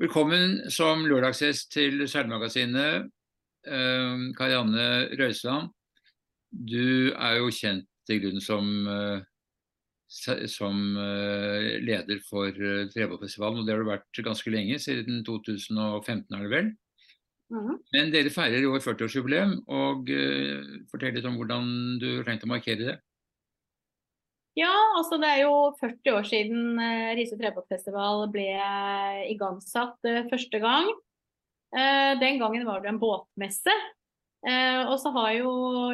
Velkommen 0.00 0.62
som 0.72 1.02
lørdagsgjest 1.04 1.74
til 1.74 2.06
Seilmagasinet, 2.08 3.10
eh, 3.68 4.22
Karianne 4.32 5.10
Røisland. 5.12 5.68
Du 6.48 7.12
er 7.12 7.34
jo 7.36 7.50
kjent 7.52 8.08
i 8.08 8.16
grunnen 8.22 8.40
som, 8.40 8.64
eh, 8.88 9.20
som 10.48 10.96
eh, 10.96 11.84
leder 11.84 12.22
for 12.30 12.48
eh, 12.48 12.88
Trebåtfestivalen, 12.88 13.60
og 13.60 13.66
det 13.66 13.74
har 13.74 13.84
du 13.84 13.90
vært 13.90 14.22
ganske 14.24 14.48
lenge, 14.48 14.80
siden 14.80 15.20
2015 15.22 16.32
er 16.32 16.48
det 16.48 16.54
vel. 16.54 16.72
Mhm. 17.52 17.76
Men 17.92 18.10
dere 18.10 18.32
feirer 18.32 18.64
i 18.64 18.72
år 18.72 18.80
40-årsjubileum, 18.80 19.58
og 19.68 20.08
eh, 20.08 20.64
fortell 20.88 21.12
litt 21.12 21.28
om 21.28 21.36
hvordan 21.36 22.00
du 22.00 22.08
har 22.16 22.24
tenkt 22.24 22.48
å 22.48 22.54
markere 22.56 22.88
det. 22.88 22.98
Ja, 24.58 24.72
altså 24.98 25.18
det 25.22 25.28
er 25.30 25.44
jo 25.44 25.70
40 25.78 26.16
år 26.16 26.26
siden 26.26 26.80
eh, 26.82 27.12
Riise 27.18 27.38
trebåtfestival 27.38 28.24
ble 28.34 28.48
igangsatt 29.30 30.08
eh, 30.08 30.26
første 30.30 30.58
gang. 30.62 30.90
Eh, 31.70 32.18
den 32.18 32.40
gangen 32.42 32.66
var 32.66 32.82
det 32.82 32.90
en 32.90 33.02
båtmesse. 33.02 33.74
Og 34.40 34.94
så 34.96 35.10
har 35.12 35.34
jo 35.36 35.50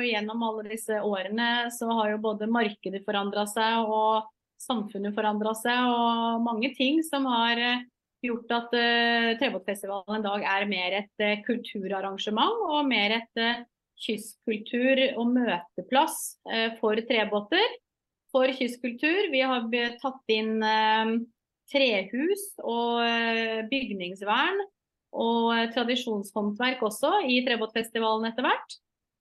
gjennom 0.07 0.45
alle 0.47 0.69
disse 0.71 1.01
årene 1.03 1.67
så 1.75 1.89
har 1.99 2.13
jo 2.13 2.21
både 2.23 2.47
markedet 2.47 3.01
forandra 3.03 3.43
seg 3.51 3.89
og 3.91 4.29
samfunnet 4.63 5.17
forandra 5.17 5.51
seg, 5.59 5.89
og 5.91 6.45
mange 6.45 6.71
ting 6.77 7.01
som 7.03 7.27
har 7.27 7.59
gjort 8.23 8.55
at 8.55 8.77
Trebåtfestivalen 9.41 10.21
en 10.21 10.27
dag 10.29 10.47
er 10.47 10.69
mer 10.71 10.95
et 11.01 11.25
kulturarrangement 11.49 12.63
og 12.69 12.87
mer 12.87 13.17
et 13.17 13.43
kystkultur- 14.07 15.19
og 15.19 15.35
møteplass 15.35 16.21
for 16.79 17.03
trebåter. 17.11 17.67
For 18.37 18.53
kystkultur. 18.53 19.31
Vi 19.33 19.41
har 19.41 19.63
tatt 20.03 20.33
inn 20.35 20.59
eh, 20.61 21.13
trehus 21.73 22.43
og 22.61 22.99
eh, 23.01 23.63
bygningsvern 23.71 24.61
og 25.17 25.55
eh, 25.55 25.71
tradisjonshåndverk 25.73 26.83
også 26.85 27.23
i 27.33 27.39
Trebåtfestivalen 27.47 28.29
etter 28.29 28.45
hvert. 28.45 28.77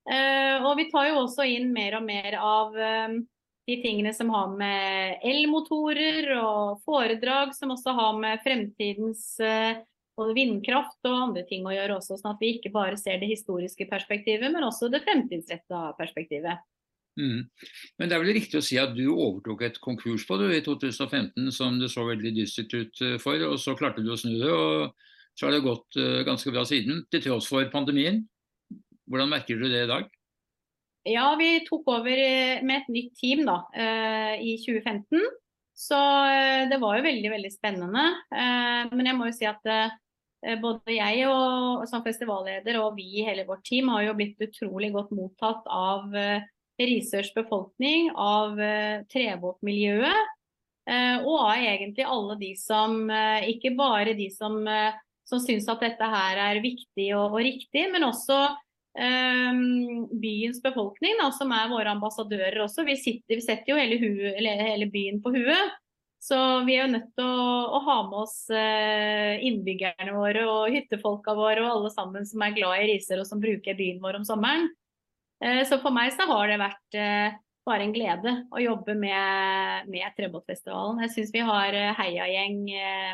Og 0.06 0.76
vi 0.78 0.84
tar 0.92 1.08
jo 1.08 1.22
også 1.24 1.48
inn 1.50 1.72
mer 1.74 1.96
og 1.98 2.04
mer 2.06 2.36
av 2.38 2.76
de 2.78 3.78
tingene 3.82 4.12
som 4.14 4.30
har 4.30 4.52
med 4.54 5.24
elmotorer 5.26 6.28
og 6.36 6.84
foredrag, 6.86 7.56
som 7.58 7.74
også 7.74 7.96
har 7.98 8.20
med 8.20 8.44
fremtidens 8.44 9.24
både 9.40 10.36
vindkraft 10.38 11.10
og 11.10 11.18
andre 11.24 11.42
ting 11.50 11.66
å 11.66 11.74
gjøre 11.74 11.98
også, 11.98 12.20
sånn 12.20 12.36
at 12.36 12.46
vi 12.46 12.54
ikke 12.60 12.76
bare 12.76 13.02
ser 13.02 13.18
det 13.18 13.32
historiske 13.32 13.90
perspektivet, 13.90 14.54
men 14.54 14.70
også 14.70 14.92
det 14.94 15.02
fremtidsretta 15.08 15.88
perspektivet. 15.98 16.62
Mm. 17.16 17.48
Men 17.96 18.10
det 18.10 18.16
er 18.16 18.22
vel 18.22 18.36
riktig 18.36 18.60
å 18.60 18.66
si 18.66 18.78
at 18.80 18.92
du 18.96 19.06
overtok 19.14 19.64
et 19.64 19.80
konkursbo 19.84 20.38
du, 20.42 20.50
i 20.52 20.64
2015 20.64 21.48
som 21.56 21.78
det 21.80 21.90
så 21.94 22.04
veldig 22.08 22.34
dystert 22.36 22.76
ut 22.76 23.04
eh, 23.06 23.16
for, 23.24 23.40
og 23.48 23.56
så 23.62 23.76
klarte 23.80 24.04
du 24.04 24.12
å 24.12 24.20
snu 24.20 24.36
det, 24.36 24.52
og 24.52 25.36
så 25.36 25.48
har 25.48 25.56
det 25.56 25.64
gått 25.66 26.00
eh, 26.02 26.26
ganske 26.28 26.52
bra 26.52 26.66
siden, 26.68 27.06
til 27.12 27.24
tross 27.24 27.48
for 27.52 27.68
pandemien. 27.72 28.26
Hvordan 29.08 29.32
merker 29.32 29.60
du 29.60 29.68
det 29.70 29.86
i 29.86 29.92
dag? 29.92 30.12
Ja, 31.06 31.30
vi 31.40 31.60
tok 31.68 31.88
over 31.94 32.12
eh, 32.12 32.64
med 32.66 32.82
et 32.82 32.92
nytt 32.92 33.12
team 33.20 33.46
da, 33.48 33.62
i 34.42 34.58
2015. 34.64 35.22
Så 35.76 35.98
det 36.72 36.78
var 36.80 36.96
jo 36.96 37.04
veldig, 37.04 37.30
veldig 37.34 37.50
spennende. 37.52 38.04
Men 38.32 39.10
jeg 39.10 39.16
må 39.18 39.26
jo 39.28 39.34
si 39.36 39.44
at 39.44 39.60
både 40.64 40.96
jeg 40.96 41.26
og, 41.28 41.84
som 41.92 42.00
festivalleder 42.06 42.80
og 42.80 42.96
vi 42.96 43.10
i 43.20 43.26
hele 43.28 43.44
vårt 43.44 43.66
team 43.68 43.92
har 43.92 44.06
jo 44.06 44.14
blitt 44.16 44.40
utrolig 44.40 44.94
godt 44.96 45.12
mottatt 45.12 45.68
av 45.68 46.16
Risørs 46.80 47.32
befolkning, 47.36 48.10
av 48.20 48.60
eh, 48.60 49.04
trebåtmiljøet. 49.12 50.34
eh, 50.90 51.24
Og 51.24 51.38
av 51.40 51.56
egentlig 51.56 52.04
alle 52.04 52.36
de 52.42 52.52
som, 52.60 53.10
eh, 53.10 53.48
ikke 53.54 53.76
bare 53.78 54.14
de 54.18 54.30
som, 54.30 54.60
som 55.26 55.40
syns 55.40 55.70
at 55.72 55.80
dette 55.82 56.12
her 56.12 56.38
er 56.38 56.62
viktig 56.62 57.16
og, 57.16 57.38
og 57.38 57.40
riktig, 57.48 57.88
men 57.94 58.04
også 58.04 58.42
eh, 59.00 59.64
byens 60.20 60.62
befolkning, 60.62 61.16
da, 61.22 61.32
som 61.32 61.52
er 61.56 61.72
våre 61.72 61.96
ambassadører 61.96 62.60
også. 62.68 62.84
Vi, 62.86 63.00
sitter, 63.00 63.40
vi 63.40 63.42
setter 63.48 63.72
jo 63.74 63.80
hele, 63.80 63.98
huet, 64.04 64.38
hele 64.44 64.92
byen 64.92 65.24
på 65.24 65.34
huet. 65.36 65.76
Så 66.26 66.38
vi 66.66 66.74
er 66.74 66.88
jo 66.88 66.94
nødt 66.96 67.12
til 67.14 67.28
å, 67.28 67.50
å 67.78 67.80
ha 67.86 67.96
med 68.08 68.16
oss 68.24 68.38
innbyggerne 68.50 70.16
våre 70.16 70.46
og 70.50 70.72
hyttefolka 70.74 71.36
våre 71.38 71.62
og 71.62 71.70
alle 71.70 71.92
sammen 71.94 72.26
som 72.26 72.42
er 72.42 72.56
glad 72.56 72.82
i 72.82 72.88
Risør 72.90 73.22
og 73.22 73.28
som 73.30 73.44
bruker 73.44 73.78
byen 73.78 74.00
vår 74.02 74.18
om 74.18 74.26
sommeren. 74.26 74.72
Eh, 75.44 75.64
så 75.68 75.80
for 75.84 75.96
meg 75.96 76.14
så 76.16 76.28
har 76.30 76.50
det 76.50 76.60
vært 76.62 76.98
eh, 77.00 77.40
bare 77.66 77.88
en 77.88 77.96
glede 77.96 78.36
å 78.54 78.62
jobbe 78.62 78.96
med, 78.98 79.90
med 79.92 80.16
Trebåtfestivalen. 80.18 81.02
Jeg 81.06 81.16
syns 81.16 81.34
vi 81.36 81.44
har 81.46 81.76
eh, 81.76 81.96
heiagjeng 81.98 82.62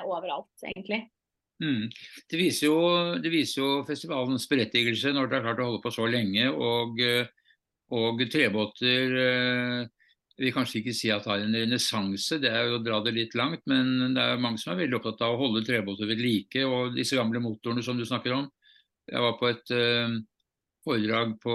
overalt, 0.10 0.52
egentlig. 0.68 1.06
Mm. 1.62 1.88
Det, 2.26 2.38
viser 2.40 2.68
jo, 2.68 2.78
det 3.22 3.32
viser 3.34 3.62
jo 3.62 3.72
festivalens 3.86 4.48
berettigelse 4.50 5.14
når 5.14 5.30
dere 5.30 5.42
har 5.42 5.50
klart 5.52 5.64
å 5.64 5.70
holde 5.70 5.82
på 5.84 5.94
så 5.94 6.08
lenge, 6.10 6.48
og, 6.50 7.02
og 7.94 8.24
trebåter 8.34 9.18
jeg 10.42 10.48
vil 10.48 10.56
kanskje 10.56 10.80
ikke 10.80 10.94
si 10.98 11.12
at 11.14 11.22
det 11.22 11.30
har 11.30 11.44
en 11.44 11.54
renessanse, 11.54 12.40
det 12.42 12.50
er 12.50 12.66
jo 12.66 12.80
å 12.80 12.82
dra 12.82 12.98
det 13.06 13.12
litt 13.14 13.36
langt, 13.38 13.62
men 13.70 14.16
det 14.16 14.24
er 14.24 14.42
mange 14.42 14.58
som 14.58 14.72
er 14.74 14.80
veldig 14.80 14.98
opptatt 14.98 15.22
av 15.28 15.36
å 15.36 15.42
holde 15.44 15.62
trebåter 15.68 16.10
ved 16.10 16.24
like, 16.24 16.64
og 16.66 16.96
disse 16.98 17.20
gamle 17.20 17.44
motorene 17.44 17.84
som 17.86 18.00
du 18.00 18.08
snakker 18.10 18.34
om. 18.40 18.48
Jeg 19.12 19.22
var 19.22 19.38
på 19.38 19.52
et 19.52 19.74
foredrag 20.86 21.36
på 21.42 21.54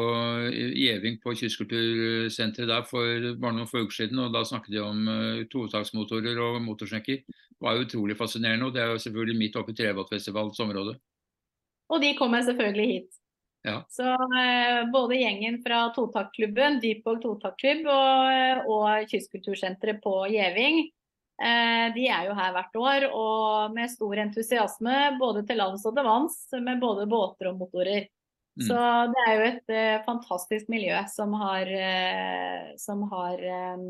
Gjeving 0.52 1.18
på 1.22 1.34
Kystkultursenteret 1.38 2.70
der 2.70 2.86
for 2.86 3.28
bare 3.40 3.56
noen 3.56 3.68
få 3.70 3.82
uker 3.84 3.98
siden, 4.00 4.22
og 4.22 4.32
da 4.34 4.44
snakket 4.46 4.76
de 4.76 4.82
om 4.82 5.02
uh, 5.10 5.42
totaktsmotorer 5.50 6.38
og 6.42 6.60
motorsnekker. 6.64 7.22
Det 7.26 7.66
var 7.66 7.82
utrolig 7.82 8.16
fascinerende, 8.18 8.68
og 8.68 8.74
det 8.76 8.84
er 8.84 8.94
jo 8.94 9.02
selvfølgelig 9.02 9.38
midt 9.40 9.60
oppe 9.60 9.74
i 9.74 9.78
Trebåtfestivalens 9.78 10.62
område. 10.62 10.96
Og 11.90 12.02
de 12.02 12.16
kommer 12.18 12.42
selvfølgelig 12.46 12.88
hit. 12.92 13.22
Ja. 13.66 13.80
Så 13.90 14.06
uh, 14.14 14.82
både 14.94 15.18
gjengen 15.18 15.58
fra 15.64 15.88
Totaktklubben, 15.96 16.78
Dypvåg 16.82 17.22
Totaktklubb 17.24 17.88
og, 17.90 18.28
eh, 18.30 18.60
og 18.70 19.08
Kystkultursenteret 19.10 20.02
på 20.04 20.20
Gjeving, 20.30 20.86
de 21.36 22.04
er 22.08 22.22
jo 22.24 22.32
her 22.32 22.54
hvert 22.54 22.76
år 22.80 23.04
og 23.12 23.74
med 23.74 23.90
stor 23.92 24.22
entusiasme 24.22 24.94
både 25.20 25.42
til 25.44 25.58
lands 25.60 25.82
og 25.84 25.92
til 25.92 26.06
vanns 26.06 26.38
med 26.64 26.80
både 26.80 27.04
båter 27.10 27.50
og 27.50 27.58
motorer. 27.60 28.06
Mm. 28.56 28.66
Så 28.68 28.76
det 29.12 29.24
er 29.26 29.34
jo 29.36 29.48
et 29.50 29.72
uh, 29.74 30.04
fantastisk 30.06 30.70
miljø 30.72 31.00
som 31.12 31.34
har, 31.36 31.68
uh, 31.68 32.70
som 32.80 33.02
har 33.12 33.42
um, 33.76 33.88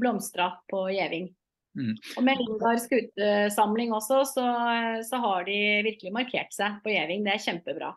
blomstra 0.00 0.54
på 0.72 0.86
Gjeving. 0.94 1.28
Mm. 1.76 1.92
Og 2.16 2.24
med 2.24 2.40
Lindar 2.40 2.78
skutesamling 2.80 3.92
også, 3.92 4.22
så, 4.30 4.46
så 5.04 5.20
har 5.20 5.44
de 5.44 5.58
virkelig 5.84 6.12
markert 6.14 6.56
seg 6.56 6.78
på 6.84 6.94
Gjeving. 6.94 7.26
Det 7.26 7.34
er 7.34 7.44
kjempebra. 7.44 7.92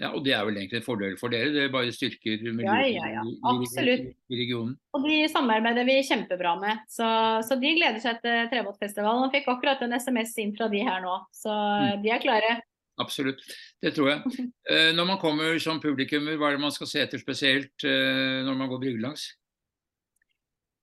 Ja, 0.00 0.14
og 0.16 0.24
det 0.24 0.32
er 0.32 0.46
vel 0.48 0.56
egentlig 0.56 0.78
en 0.80 0.86
fordel 0.86 1.16
for 1.20 1.28
dere, 1.32 1.50
det 1.52 1.66
bare 1.74 1.92
styrker 1.92 2.40
miljøet 2.40 2.86
Ja, 2.88 3.04
ja, 3.04 3.08
ja. 3.18 3.24
Absolutt. 3.50 4.06
i 4.32 4.38
regionen. 4.38 4.72
Og 4.96 5.04
de 5.04 5.18
samarbeider 5.28 5.84
vi 5.84 5.98
kjempebra 6.08 6.54
med. 6.62 6.80
Så, 6.88 7.04
så 7.44 7.58
de 7.60 7.74
gleder 7.76 8.00
seg 8.00 8.22
til 8.24 8.48
Trebåtfestivalen. 8.50 9.26
Og 9.28 9.34
fikk 9.34 9.50
akkurat 9.52 9.82
en 9.84 9.92
SMS 10.00 10.32
inn 10.40 10.54
fra 10.56 10.70
de 10.72 10.80
her 10.86 11.04
nå, 11.04 11.18
så 11.36 11.52
Mm. 11.52 12.02
de 12.02 12.14
er 12.16 12.22
klare. 12.24 12.54
Absolutt, 13.00 13.42
det 13.82 13.94
tror 13.96 14.12
jeg. 14.12 14.46
Eh, 14.70 14.90
når 14.94 15.06
man 15.08 15.18
kommer 15.18 15.56
som 15.62 15.80
publikummer, 15.82 16.36
hva 16.38 16.50
er 16.50 16.58
det 16.58 16.62
man 16.62 16.74
skal 16.74 16.88
se 16.90 17.00
etter 17.02 17.18
spesielt 17.18 17.86
eh, 17.88 18.40
når 18.46 18.58
man 18.58 18.70
går 18.70 18.82
bryggelangs? 18.84 19.24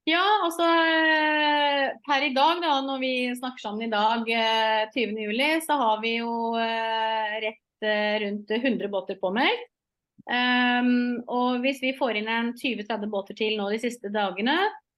Ja, 0.07 0.23
altså 0.45 0.63
eh, 0.63 1.93
per 2.07 2.25
i 2.25 2.33
dag, 2.35 2.61
da, 2.63 2.77
når 2.83 2.99
vi 3.01 3.13
snakker 3.35 3.63
sammen 3.63 3.87
i 3.87 3.91
dag, 3.91 4.27
eh, 4.31 4.83
20. 4.93 5.17
juli, 5.27 5.49
så 5.65 5.75
har 5.81 6.03
vi 6.03 6.13
jo 6.21 6.31
eh, 6.59 7.39
rett 7.43 7.87
eh, 7.87 8.19
rundt 8.23 8.53
100 8.55 8.91
båter 8.93 9.19
påmeldt. 9.19 9.67
Um, 10.27 11.21
og 11.31 11.61
hvis 11.63 11.77
vi 11.79 11.93
får 11.95 12.17
inn 12.19 12.25
en 12.27 12.49
20-30 12.57 13.07
båter 13.11 13.37
til 13.37 13.53
nå 13.55 13.69
de 13.71 13.77
siste 13.79 14.09
dagene, 14.11 14.57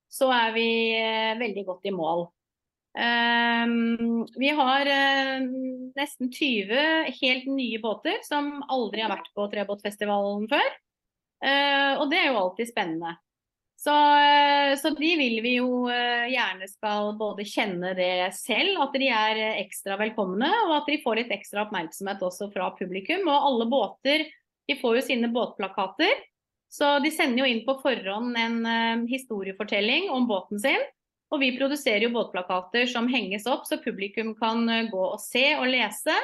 så 0.09 0.31
er 0.34 0.53
vi 0.56 0.69
eh, 0.97 1.36
veldig 1.38 1.66
godt 1.68 1.86
i 1.86 1.94
mål. 1.94 2.24
Um, 2.99 4.27
vi 4.35 4.49
har 4.49 4.85
eh, 4.85 5.39
nesten 5.95 6.31
20 6.31 6.75
helt 7.21 7.45
nye 7.47 7.79
båter 7.79 8.18
som 8.27 8.57
aldri 8.68 9.06
har 9.06 9.13
vært 9.13 9.29
på 9.35 9.45
Trebåtfestivalen 9.53 10.50
før. 10.51 10.68
Eh, 11.39 11.94
og 11.95 12.09
det 12.12 12.19
er 12.19 12.27
jo 12.27 12.41
alltid 12.41 12.71
spennende. 12.74 13.13
Så, 13.79 13.95
eh, 14.19 14.74
så 14.81 14.91
de 14.97 15.13
vil 15.15 15.38
vi 15.45 15.56
jo 15.62 15.88
gjerne 15.88 16.68
skal 16.68 17.13
både 17.15 17.47
kjenne 17.47 17.94
det 17.95 18.33
selv, 18.35 18.81
at 18.83 19.00
de 19.00 19.07
er 19.07 19.41
ekstra 19.62 19.95
velkomne, 20.01 20.51
og 20.68 20.75
at 20.81 20.91
de 20.91 21.00
får 21.06 21.21
litt 21.21 21.33
ekstra 21.38 21.69
oppmerksomhet 21.69 22.27
også 22.27 22.51
fra 22.51 22.74
publikum. 22.75 23.24
Og 23.31 23.47
alle 23.53 23.71
båter 23.71 24.27
de 24.68 24.79
får 24.81 25.00
jo 25.00 25.07
sine 25.07 25.31
båtplakater, 25.31 26.27
så 26.68 26.97
de 27.00 27.15
sender 27.15 27.45
jo 27.45 27.47
inn 27.53 27.63
på 27.65 27.79
forhånd 27.79 28.35
en 28.38 29.07
historiefortelling 29.07 30.12
om 30.13 30.27
båten 30.29 30.59
sin. 30.62 30.83
Og 31.29 31.41
vi 31.43 31.51
produserer 31.57 32.07
jo 32.07 32.13
båtplakater 32.13 32.87
som 32.89 33.09
henges 33.11 33.45
opp, 33.49 33.67
så 33.69 33.77
publikum 33.81 34.33
kan 34.39 34.63
eh, 34.69 34.87
gå 34.89 35.01
og 35.11 35.19
se 35.21 35.45
og 35.57 35.67
lese. 35.69 36.15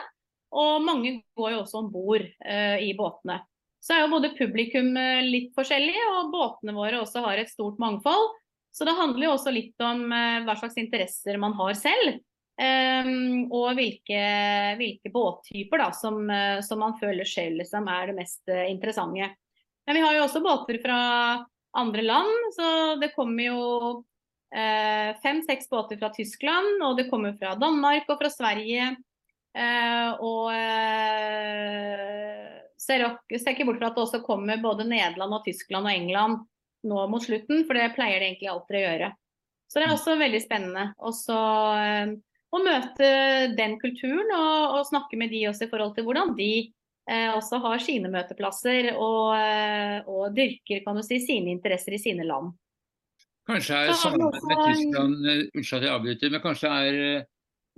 Og 0.55 0.85
mange 0.85 1.19
går 1.37 1.53
jo 1.53 1.59
også 1.63 1.81
om 1.83 1.91
bord 1.93 2.23
eh, 2.23 2.79
i 2.85 2.93
båtene. 2.97 3.41
Så 3.83 3.93
er 3.93 4.05
jo 4.05 4.13
både 4.15 4.33
publikum 4.37 4.95
eh, 4.97 5.25
litt 5.25 5.51
forskjellig, 5.57 5.97
og 6.15 6.31
båtene 6.33 6.73
våre 6.77 7.03
også 7.03 7.21
har 7.27 7.41
et 7.41 7.51
stort 7.51 7.77
mangfold. 7.81 8.33
Så 8.75 8.87
det 8.87 8.95
handler 8.97 9.27
jo 9.27 9.35
også 9.35 9.53
litt 9.53 9.85
om 9.85 10.07
eh, 10.09 10.41
hva 10.47 10.55
slags 10.59 10.79
interesser 10.81 11.37
man 11.41 11.57
har 11.59 11.75
selv. 11.79 12.23
Um, 12.55 13.49
og 13.51 13.73
hvilke, 13.75 14.19
hvilke 14.79 15.09
båttyper 15.11 15.81
da, 15.81 15.89
som, 15.91 16.21
som, 16.63 16.79
man 16.79 16.93
føler 16.95 17.27
selv 17.27 17.59
liksom, 17.59 17.89
er 17.91 18.07
det 18.07 18.15
mest 18.15 18.53
interessante. 18.69 19.27
Men 19.83 19.97
vi 19.99 20.03
har 20.05 20.15
jo 20.15 20.21
også 20.23 20.39
båter 20.45 20.79
fra 20.79 20.99
andre 21.75 22.01
land, 22.01 22.53
så 22.55 22.67
det 23.01 23.11
kommer 23.15 23.43
jo 23.43 23.63
eh, 23.91 24.03
fem-seks 24.53 25.68
båter 25.71 25.97
fra 26.00 26.12
Tyskland, 26.13 26.83
og 26.86 27.00
det 27.00 27.09
kommer 27.09 27.33
fra 27.39 27.56
Danmark 27.59 28.06
og 28.13 28.19
fra 28.21 28.30
Sverige. 28.31 28.94
Eh, 29.56 30.09
og 30.19 30.51
eh, 30.51 31.86
ser, 32.75 33.06
ikke 33.31 33.68
bort 33.68 33.80
fra 33.80 33.88
at 33.92 33.95
det 33.95 34.03
også 34.03 34.19
kommer 34.25 34.59
både 34.63 34.88
Nederland 34.88 35.38
og 35.38 35.45
Tyskland 35.45 35.88
og 35.88 35.94
England 35.94 36.42
nå 36.86 37.06
mot 37.09 37.24
slutten, 37.24 37.63
for 37.65 37.77
det 37.77 37.94
pleier 37.95 38.19
det 38.19 38.33
egentlig 38.33 38.51
alltid 38.51 38.77
å 38.77 38.83
gjøre. 38.83 39.12
Så 39.71 39.80
det 39.80 39.88
er 39.88 39.94
også 39.95 40.18
veldig 40.19 40.42
spennende 40.44 40.89
også, 41.07 41.38
eh, 41.80 42.12
å 42.56 42.62
møte 42.63 43.07
den 43.56 43.80
kulturen 43.80 44.27
og, 44.36 44.80
og 44.80 44.89
snakke 44.91 45.19
med 45.19 45.31
de 45.33 45.48
også 45.50 45.65
i 45.65 45.71
forhold 45.71 45.95
til 45.95 46.06
hvordan 46.07 46.36
de 46.38 46.51
eh, 47.09 47.31
også 47.31 47.62
har 47.63 47.80
sine 47.83 48.12
møteplasser 48.12 48.91
og, 48.94 49.33
eh, 49.39 49.98
og, 50.03 50.36
dyrker 50.36 50.83
kan 50.83 51.00
du 51.00 51.03
si, 51.06 51.21
sine 51.24 51.56
interesser 51.56 51.95
i 51.95 52.01
sine 52.01 52.27
land. 52.27 52.53
Kanskje 53.45 53.77
er 53.77 53.97
samarbeid 54.00 54.45
med 54.50 54.62
Tyskland 54.65 55.30
eh, 55.30 55.42
unnskyld 55.53 55.80
at 55.80 55.88
jeg 55.88 55.95
avbryter, 55.95 56.33
men 56.33 56.44
kanskje 56.44 56.71
er 56.81 57.00
eh, 57.06 57.25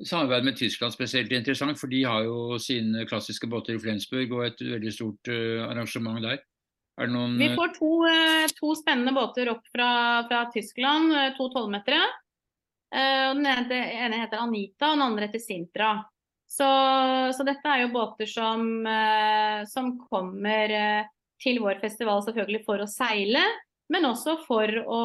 samarbeid 0.07 0.47
med 0.47 0.59
Tyskland 0.59 0.95
spesielt 0.95 1.33
interessant, 1.35 1.79
for 1.79 1.91
de 1.91 2.03
har 2.07 2.27
jo 2.27 2.59
sine 2.61 3.07
klassiske 3.09 3.49
båter 3.51 3.75
i 3.75 3.81
Flensburg 3.81 4.35
og 4.37 4.45
et 4.45 4.61
veldig 4.61 4.93
stort 4.93 5.31
uh, 5.33 5.65
arrangement 5.67 6.21
der. 6.23 6.43
Noen, 7.09 7.35
Vi 7.37 7.51
får 7.53 7.73
to, 7.75 7.89
to, 8.57 8.71
spennende 8.77 9.13
båter 9.13 9.51
opp 9.51 9.65
fra, 9.69 9.89
fra 10.29 10.45
Tyskland, 10.53 11.11
to 11.37 11.45
tolvmetere. 11.53 11.99
Den 12.89 13.45
ene 13.45 14.21
heter 14.23 14.41
Anita, 14.41 14.87
og 14.87 14.95
den 14.95 15.03
andre 15.05 15.27
heter 15.27 15.43
Sintra. 15.43 15.91
Så, 16.47 16.67
så, 17.35 17.43
dette 17.43 17.67
er 17.67 17.83
jo 17.83 17.91
båter 17.91 18.29
som, 18.31 18.63
eh, 18.87 19.65
som 19.67 19.91
kommer 20.07 20.71
eh, 20.71 21.09
til 21.43 21.59
vår 21.61 21.81
festival 21.81 22.23
selvfølgelig 22.23 22.63
for 22.65 22.81
å 22.81 22.87
seile, 22.89 23.43
men 23.93 24.07
også 24.09 24.37
for 24.43 24.79
å, 24.83 25.01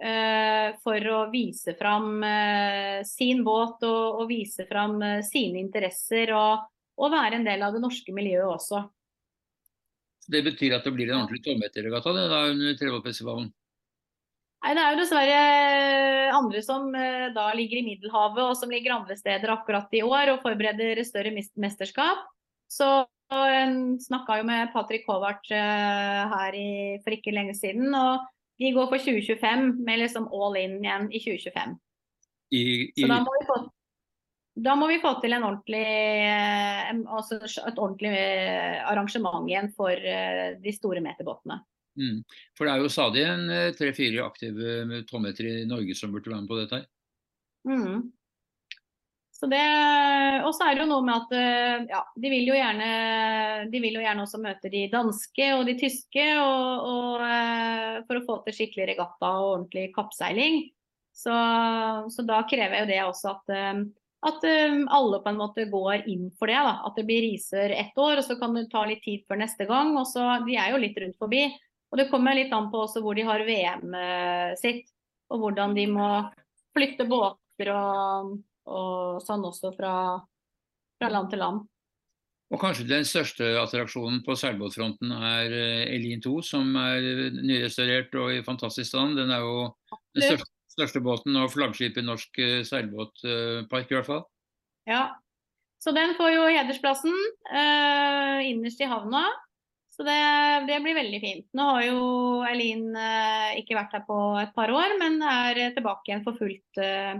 eh, 0.00 0.74
for 0.84 1.08
å 1.12 1.20
vise 1.32 1.76
fram 1.78 2.24
sin 3.08 3.42
båt 3.46 3.84
og, 3.86 4.20
og 4.22 4.28
vise 4.30 4.66
fram 4.70 4.98
sine 5.26 5.60
interesser. 5.62 6.32
Og, 6.36 6.64
og, 6.96 7.10
være 7.12 7.40
en 7.40 7.48
del 7.48 7.66
av 7.66 7.74
det 7.76 7.82
norske 7.84 8.14
miljøet 8.16 8.48
også. 8.56 8.84
Det 10.30 10.40
betyr 10.46 10.78
at 10.78 10.86
det 10.86 10.94
blir 10.96 11.10
en 11.10 11.20
ordentlig 11.20 11.44
tolvmeterregatta 11.44 12.14
under 12.16 12.78
Trevollfestivalen? 12.80 13.52
Nei, 14.64 14.72
Det 14.72 14.80
er 14.80 14.94
jo 14.94 15.00
dessverre 15.02 15.40
andre 16.38 16.60
som 16.64 16.86
eh, 16.96 17.28
da 17.36 17.50
ligger 17.52 17.82
i 17.82 17.86
Middelhavet 17.90 18.46
og 18.46 18.54
som 18.56 18.70
ligger 18.72 18.94
andre 18.94 19.16
steder 19.18 19.52
akkurat 19.52 19.92
i 19.92 20.00
år 20.06 20.32
og 20.32 20.44
forbereder 20.44 21.02
større 21.04 21.34
mesterskap. 21.60 22.22
Så 22.64 23.04
snakka 24.04 24.38
jo 24.40 24.46
med 24.48 24.72
Patrick 24.72 25.06
Håvart 25.08 25.50
eh, 25.50 26.34
her 26.34 26.56
i, 26.58 26.68
for 27.04 27.16
ikke 27.16 27.34
lenge 27.34 27.54
siden. 27.58 27.94
og 27.94 28.24
de 28.58 28.70
går 28.70 28.86
for 28.86 29.02
2025 29.02 29.80
med 29.82 29.98
liksom 29.98 30.28
all 30.30 30.56
in 30.60 30.76
igjen 30.84 31.08
i 31.10 31.18
2025. 31.18 31.78
I, 32.54 32.62
i... 32.94 33.02
Så 33.02 33.08
da 33.10 33.20
må, 33.24 33.32
få, 33.48 33.56
da 34.54 34.74
må, 34.78 34.88
vi 34.92 35.00
få, 35.02 35.16
til 35.20 35.34
en 35.34 35.46
ordentlig, 35.48 35.86
eh, 36.30 36.92
altså 37.08 37.40
et 37.42 37.78
ordentlig 37.78 38.14
arrangement 38.84 39.48
igjen 39.50 39.72
for 39.74 39.90
de 39.90 40.76
store 40.76 41.02
meterbåtene. 41.02 41.58
Mm. 41.98 42.22
For 42.58 42.66
det 42.66 42.74
er 42.74 42.82
jo 42.82 42.90
stadig 42.90 43.24
en 43.28 43.48
eh, 43.52 43.72
tre-fire 43.78 44.26
aktive 44.26 45.02
tolvmetere 45.08 45.62
i 45.62 45.68
Norge 45.68 45.94
som 45.98 46.12
burde 46.14 46.32
være 46.32 46.42
med 46.42 46.50
på 46.50 46.60
dette. 46.60 46.80
Mm. 47.68 48.00
Så 49.34 49.48
det, 49.50 49.64
Og 50.46 50.52
så 50.54 50.68
er 50.68 50.76
det 50.76 50.84
jo 50.84 50.90
noe 50.92 51.02
med 51.04 51.24
at 51.24 51.32
eh, 51.34 51.86
ja, 51.90 52.04
de 52.14 52.30
vil 52.30 52.46
jo 52.52 52.54
gjerne 52.54 52.90
de 53.72 53.80
vil 53.82 53.98
jo 53.98 54.04
gjerne 54.04 54.22
også 54.22 54.38
møte 54.42 54.70
de 54.70 54.84
danske 54.92 55.48
og 55.56 55.64
de 55.66 55.74
tyske 55.80 56.28
og, 56.38 56.86
og, 56.92 57.24
eh, 57.26 57.98
for 58.06 58.20
å 58.20 58.24
få 58.28 58.38
til 58.44 58.56
skikkelig 58.60 58.92
regatta 58.92 59.32
og 59.40 59.50
ordentlig 59.50 59.88
kappseiling. 59.96 60.62
Så, 61.14 61.34
så 62.10 62.24
da 62.26 62.40
krever 62.50 62.82
jo 62.82 62.88
det 62.90 63.02
også 63.04 63.34
at, 63.34 63.52
at 64.26 64.46
alle 64.96 65.20
på 65.22 65.30
en 65.30 65.38
måte 65.38 65.66
går 65.70 66.08
inn 66.10 66.24
for 66.38 66.50
det. 66.50 66.58
Da. 66.58 66.72
At 66.88 66.98
det 66.98 67.04
blir 67.06 67.22
riser 67.22 67.70
ett 67.70 67.94
år, 67.94 68.18
og 68.18 68.26
så 68.26 68.34
kan 68.40 68.56
det 68.58 68.64
ta 68.72 68.82
litt 68.88 69.04
tid 69.06 69.22
før 69.30 69.38
neste 69.44 69.66
gang. 69.70 69.92
og 69.94 70.08
så, 70.10 70.24
De 70.46 70.58
er 70.58 70.74
jo 70.74 70.80
litt 70.82 70.98
rundt 70.98 71.18
forbi. 71.22 71.44
Og 71.94 72.00
Det 72.00 72.08
kommer 72.10 72.34
litt 72.34 72.50
an 72.50 72.66
på 72.72 72.80
også 72.82 73.04
hvor 73.04 73.14
de 73.14 73.22
har 73.22 73.46
VM 73.46 73.94
eh, 73.94 74.56
sitt, 74.58 74.88
og 75.30 75.44
hvordan 75.44 75.76
de 75.78 75.86
må 75.94 76.08
flytte 76.74 77.06
båter 77.06 77.70
og, 77.70 78.34
og 78.70 79.22
sånn 79.24 79.44
også 79.44 79.72
fra, 79.76 79.94
fra, 80.98 81.10
land 81.12 81.30
til 81.32 81.42
land. 81.44 81.62
Og 82.52 82.60
Kanskje 82.60 82.86
den 82.86 83.06
største 83.08 83.54
attraksjonen 83.58 84.20
på 84.26 84.36
seilbåtfronten 84.38 85.14
er 85.16 85.54
eh, 85.56 85.94
Elin 85.96 86.22
2, 86.22 86.34
som 86.44 86.76
er 86.78 87.32
nyrestaurert 87.34 88.14
og 88.20 88.34
i 88.34 88.44
fantastisk 88.46 88.92
stand. 88.92 89.18
Den 89.18 89.32
er 89.34 89.42
jo 89.42 89.56
den 90.14 90.28
største, 90.28 90.50
største 90.76 91.02
båten 91.02 91.40
og 91.40 91.50
flaggskipet 91.54 92.02
i 92.04 92.06
norsk 92.06 92.40
eh, 92.44 92.60
seilbåtpark 92.68 93.90
i 93.90 93.98
hvert 93.98 94.10
fall. 94.10 94.24
Ja, 94.88 95.08
så 95.80 95.92
den 95.96 96.14
får 96.16 96.30
jo 96.32 96.44
hedersplassen 96.48 97.16
uh, 97.52 98.38
innerst 98.44 98.80
i 98.80 98.88
havna. 98.88 99.26
Så 99.94 100.02
det, 100.02 100.16
det, 100.66 100.80
blir 100.82 100.96
veldig 100.96 101.20
fint. 101.22 101.44
Nå 101.54 101.66
har 101.76 101.84
jo 101.86 101.98
Eileen 102.48 102.88
eh, 102.98 103.60
ikke 103.60 103.76
vært 103.78 103.92
her 103.94 104.02
på 104.08 104.16
et 104.40 104.50
par 104.56 104.72
år, 104.74 104.96
men 104.98 105.20
er 105.22 105.60
tilbake 105.76 106.10
igjen 106.10 106.24
for 106.24 106.34
fullt 106.40 106.80
eh, 106.82 107.12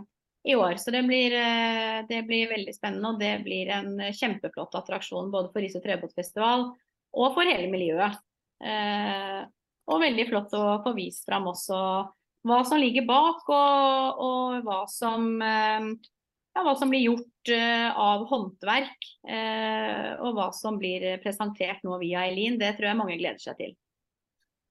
i 0.44 0.54
år. 0.54 0.76
Så 0.76 0.92
det 0.94 1.02
blir, 1.08 1.32
eh, 1.32 2.04
det 2.08 2.22
blir, 2.28 2.50
veldig 2.50 2.74
spennende, 2.76 3.14
og 3.14 3.20
det 3.20 3.34
blir 3.44 3.70
en 3.72 3.96
kjempeflott 4.12 4.74
attraksjon 4.80 5.32
både 5.32 5.52
for 5.52 5.64
og 5.64 5.84
trebåtfestival 5.86 6.66
og 7.14 7.36
for 7.36 7.48
hele 7.48 7.70
miljøet. 7.72 8.18
Eh, 8.64 9.40
og 9.84 10.00
veldig 10.00 10.28
flott 10.28 10.54
å 10.56 10.80
få 10.84 10.94
vist 10.96 11.26
fram 11.28 11.48
også 11.50 11.78
hva 12.44 12.58
som 12.68 12.80
ligger 12.80 13.06
bak, 13.08 13.44
og, 13.48 14.20
og 14.20 14.66
hva 14.66 14.82
som 14.88 15.40
eh, 15.40 15.94
ja, 16.54 16.62
hva 16.62 16.74
som 16.78 16.92
blir 16.92 17.08
gjort 17.08 17.50
uh, 17.50 17.90
av 17.98 18.28
håndverk, 18.30 19.08
uh, 19.26 20.10
og 20.22 20.36
hva 20.36 20.48
som 20.54 20.78
blir 20.78 21.16
presentert 21.24 21.82
nå 21.82 21.98
via 21.98 22.22
Eileen. 22.28 22.60
Det 22.60 22.76
tror 22.76 22.92
jeg 22.92 23.00
mange 23.00 23.16
gleder 23.18 23.42
seg 23.42 23.58
til. 23.58 23.74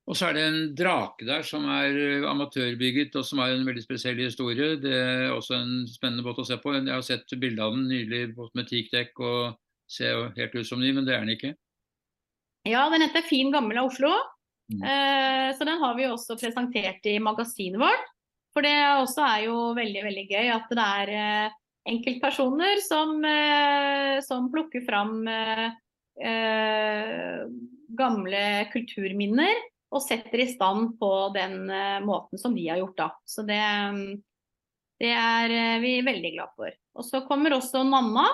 Og 0.04 0.18
så 0.20 0.28
er 0.28 0.36
det 0.36 0.44
en 0.44 0.64
drake 0.76 1.26
der 1.28 1.46
som 1.48 1.64
er 1.72 1.96
eh, 1.96 2.26
amatørbygget 2.28 3.16
og 3.20 3.24
som 3.28 3.40
har 3.40 3.54
en 3.54 3.64
veldig 3.68 3.86
spesiell 3.86 4.20
historie. 4.20 4.76
Det 4.84 4.94
er 4.94 5.32
også 5.32 5.56
en 5.56 5.74
spennende 5.88 6.26
båt 6.26 6.42
å 6.44 6.48
se 6.48 6.58
på. 6.60 6.76
Jeg 6.76 6.92
har 6.92 7.06
sett 7.08 7.38
bilde 7.40 7.64
av 7.64 7.76
den 7.78 7.88
nylig, 7.92 8.26
båt 8.36 8.52
med 8.60 8.68
teakdekk 8.68 9.24
og 9.24 9.56
ser 9.88 10.34
helt 10.36 10.58
ut 10.58 10.68
som 10.68 10.84
ny, 10.84 10.92
men 10.96 11.08
det 11.08 11.16
er 11.16 11.24
den 11.24 11.38
ikke. 11.38 11.54
Ja, 12.68 12.88
den 12.92 13.04
heter 13.06 13.24
Fin 13.28 13.52
gammel 13.54 13.80
av 13.80 13.92
Oslo. 13.92 14.12
Mm. 14.72 14.80
Uh, 14.80 15.50
så 15.56 15.66
den 15.68 15.82
har 15.82 15.96
vi 15.98 16.06
også 16.08 16.38
presentert 16.40 17.04
i 17.12 17.18
magasinet 17.20 17.80
vårt. 17.82 18.06
For 18.56 18.64
det 18.64 18.76
også 19.02 19.24
er 19.26 19.42
jo 19.48 19.58
veldig 19.76 20.06
veldig 20.06 20.24
gøy 20.30 20.52
at 20.54 20.72
det 20.72 20.86
er 20.86 21.52
enkeltpersoner 21.90 22.82
som, 22.84 23.26
eh, 23.26 24.22
som 24.22 24.50
plukker 24.52 24.84
fram 24.88 25.28
eh, 25.28 25.70
eh, 26.24 27.44
gamle 27.98 28.44
kulturminner 28.74 29.54
og 29.94 30.02
setter 30.02 30.42
i 30.42 30.48
stand 30.50 30.96
på 30.98 31.10
den 31.36 31.68
måten 32.02 32.42
som 32.42 32.56
de 32.56 32.64
har 32.66 32.80
gjort. 32.82 32.96
Da. 32.98 33.08
Så 33.30 33.44
det, 33.46 33.60
det 34.98 35.12
er 35.14 35.54
vi 35.84 36.00
veldig 36.02 36.32
glad 36.34 36.56
for. 36.58 36.74
Og 36.98 37.06
så 37.06 37.22
kommer 37.28 37.54
også 37.54 37.84
Nanna, 37.86 38.26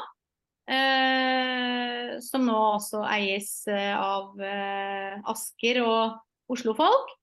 eh, 0.72 2.16
som 2.24 2.48
nå 2.48 2.58
også 2.78 3.04
eies 3.12 3.52
av 3.70 4.40
eh, 4.40 5.20
Asker 5.28 5.82
og 5.84 6.54
Oslofolk. 6.56 7.16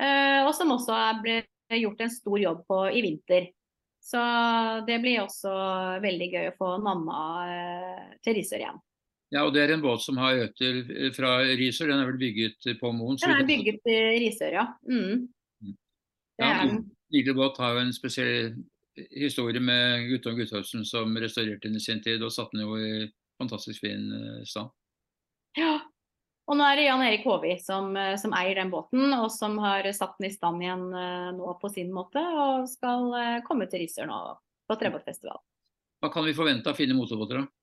Eh, 0.00 0.40
og 0.46 0.52
som 0.56 0.72
også 0.74 0.98
ble 1.22 1.40
gjort 1.80 2.04
en 2.04 2.12
stor 2.12 2.38
jobb 2.40 2.62
på 2.68 2.84
i 2.94 3.02
vinter. 3.04 3.50
Så 4.00 4.20
det 4.86 4.98
blir 5.02 5.22
også 5.22 5.50
veldig 6.02 6.28
gøy 6.32 6.46
å 6.50 6.56
få 6.56 6.70
Nanna 6.82 7.24
eh, 7.46 8.06
til 8.24 8.38
Risør 8.38 8.64
igjen. 8.64 8.80
Ja, 9.30 9.44
og 9.46 9.54
Det 9.54 9.62
er 9.62 9.76
en 9.76 9.82
båt 9.82 10.02
som 10.02 10.18
har 10.18 10.34
røtter 10.40 10.80
fra 11.14 11.36
Risør, 11.58 11.92
den 11.92 12.02
er 12.02 12.08
vel 12.08 12.18
bygget 12.18 12.66
på 12.80 12.90
Moen? 12.90 13.18
Den 13.20 13.36
er 13.36 13.46
bygget 13.46 13.86
i 13.86 14.00
Risør, 14.24 14.56
ja. 14.58 14.66
Mm. 14.82 15.28
mm. 15.62 15.76
ja 16.42 16.50
Nydelig 17.10 17.36
båt 17.38 17.60
har 17.62 17.76
jo 17.76 17.84
en 17.84 17.94
spesiell 17.94 18.56
historie 19.14 19.62
med 19.62 20.08
Guttorm 20.10 20.36
Guttormsen 20.38 20.82
som 20.86 21.14
restaurerte 21.18 21.68
den 21.68 21.78
i 21.78 21.82
sin 21.82 22.02
tid 22.02 22.22
og 22.22 22.34
satte 22.34 22.56
den 22.56 22.66
jo 22.66 22.74
i 22.78 23.06
fantastisk 23.38 23.86
fin 23.86 24.10
eh, 24.14 24.42
stand. 24.46 24.70
Ja, 25.58 25.78
og 26.50 26.58
nå 26.58 26.66
er 26.66 26.78
det 26.78 26.88
Jan 26.88 27.02
Erik 27.06 27.24
Håvi 27.26 27.54
som, 27.62 27.94
eh, 27.98 28.16
som, 28.18 28.34
eier 28.34 28.58
den 28.58 28.70
båten, 28.74 29.14
og 29.14 29.30
som 29.34 29.56
har 29.62 29.86
satt 29.94 30.18
den 30.18 30.28
i 30.28 30.34
stand 30.34 30.62
igjen 30.62 30.90
nå 31.38 31.54
på 31.62 31.70
sin 31.70 31.94
måte, 31.94 32.18
og 32.18 32.66
skal 32.70 33.42
komme 33.46 33.70
til 33.70 33.86
Risør 33.86 34.10
nå 34.10 34.20
på 34.66 34.78
Trebåtfestival. 34.78 35.38
Hva 36.02 36.10
kan 36.10 36.26
vi 36.26 36.34
forvente 36.34 36.70
av 36.70 36.78
fine 36.78 36.98
motorbåter, 36.98 37.42
da? 37.42 37.59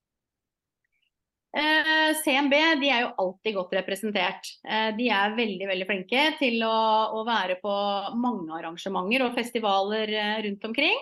Uh, 1.58 2.12
CMB 2.22 2.54
de 2.84 2.90
er 2.94 3.02
jo 3.02 3.14
alltid 3.24 3.56
godt 3.58 3.76
representert. 3.80 4.50
de 4.98 5.08
er 5.10 5.38
veldig 5.38 5.68
veldig 5.70 5.88
flinke 5.90 6.26
til 6.38 6.62
å, 6.68 6.80
å, 7.18 7.24
være 7.26 7.58
på 7.64 7.76
mange 8.22 8.54
arrangementer 8.60 9.26
og 9.26 9.38
festivaler 9.38 10.14
rundt 10.46 10.68
omkring. 10.70 11.00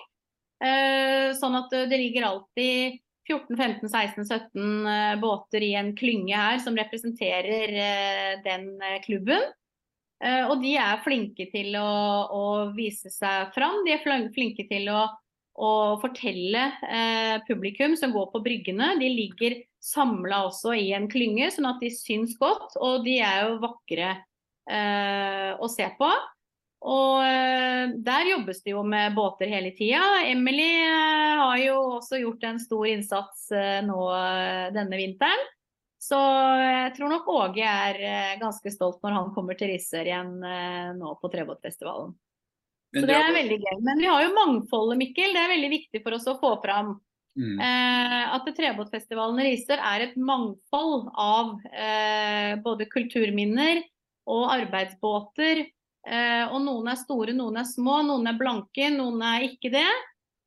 Eh, 0.64 1.34
sånn 1.36 1.58
at 1.60 1.74
det 1.92 2.00
ligger 2.00 2.30
alltid 2.30 3.02
14-15-16-17 3.26 5.20
båter 5.22 5.64
i 5.66 5.74
en 5.80 5.92
klynge 5.98 6.38
her 6.38 6.60
som 6.64 6.78
representerer 6.78 7.74
eh, 7.74 8.34
den 8.46 8.76
eh, 8.82 9.00
klubben. 9.06 9.54
Og 10.26 10.62
de 10.64 10.72
er 10.80 11.02
flinke 11.04 11.46
til 11.52 11.76
å, 11.78 11.90
å 12.34 12.44
vise 12.74 13.12
seg 13.14 13.52
fram. 13.54 13.82
De 13.86 13.92
er 13.94 14.02
flinke 14.34 14.64
til 14.66 14.88
å, 14.90 15.02
å 15.60 15.72
fortelle 16.02 16.64
eh, 16.88 17.36
publikum 17.46 17.94
som 18.00 18.14
går 18.16 18.30
på 18.32 18.42
bryggene. 18.48 18.94
De 19.02 19.10
ligger 19.12 19.58
samla 19.86 20.46
også 20.48 20.74
i 20.78 20.90
en 20.98 21.10
klynge, 21.12 21.52
sånn 21.54 21.70
at 21.70 21.84
de 21.84 21.92
syns 21.94 22.34
godt. 22.42 22.78
Og 22.82 23.06
de 23.06 23.20
er 23.22 23.46
jo 23.46 23.60
vakre 23.64 24.14
eh, 24.66 25.52
å 25.54 25.70
se 25.72 25.88
på. 26.00 26.10
Og 26.86 27.24
eh, 27.26 27.96
der 28.06 28.30
jobbes 28.30 28.62
det 28.66 28.76
jo 28.76 28.84
med 28.86 29.16
båter 29.18 29.50
hele 29.50 29.72
tida. 29.78 30.04
Emily 30.30 30.70
eh, 30.84 31.40
har 31.42 31.58
jo 31.64 31.78
også 31.98 32.20
gjort 32.22 32.46
en 32.46 32.62
stor 32.62 32.90
innsats 32.92 33.48
eh, 33.56 33.80
nå 33.86 34.00
denne 34.76 35.00
vinteren. 35.00 35.48
Så 36.06 36.20
jeg 36.62 36.92
tror 36.94 37.10
nok 37.10 37.30
Åge 37.34 37.66
er 37.66 38.38
ganske 38.38 38.70
stolt 38.70 39.00
når 39.02 39.16
han 39.16 39.32
kommer 39.34 39.58
til 39.58 39.72
Risør 39.72 40.06
igjen 40.06 40.36
nå 41.00 41.14
på 41.18 41.32
Trebåtfestivalen. 41.34 42.12
Så 42.94 43.02
det 43.10 43.16
er 43.18 43.34
veldig 43.34 43.58
gøy. 43.64 43.80
Men 43.88 44.04
vi 44.04 44.12
har 44.12 44.22
jo 44.22 44.36
mangfoldet, 44.36 45.00
Mikkel. 45.00 45.34
Det 45.34 45.42
er 45.42 45.54
veldig 45.56 45.72
viktig 45.72 46.04
for 46.04 46.18
oss 46.20 46.28
å 46.30 46.36
få 46.38 46.52
fram. 46.62 46.94
Mm. 47.36 47.60
Eh, 47.60 48.22
at 48.36 48.46
Trebåtfestivalen 48.56 49.42
i 49.44 49.50
Risør 49.50 49.82
er 49.84 50.06
et 50.06 50.16
mangfold 50.16 51.10
av 51.20 51.58
eh, 51.72 52.54
både 52.64 52.88
kulturminner 52.92 53.82
og 54.32 54.48
arbeidsbåter 54.54 55.66
Eh, 56.06 56.44
og 56.54 56.60
noen 56.62 56.92
er 56.92 57.00
store, 57.00 57.34
noen 57.34 57.58
er 57.58 57.66
små, 57.66 58.02
noen 58.06 58.30
er 58.30 58.38
blanke, 58.38 58.92
noen 58.94 59.24
er 59.26 59.48
ikke 59.50 59.72
det. 59.74 59.88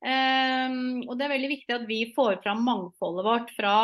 Eh, 0.07 0.77
og 1.07 1.17
det 1.19 1.27
er 1.27 1.35
veldig 1.35 1.51
viktig 1.55 1.75
at 1.75 1.89
vi 1.89 2.03
får 2.15 2.39
fram 2.45 2.63
mangfoldet 2.67 3.27
vårt 3.27 3.51
fra 3.57 3.75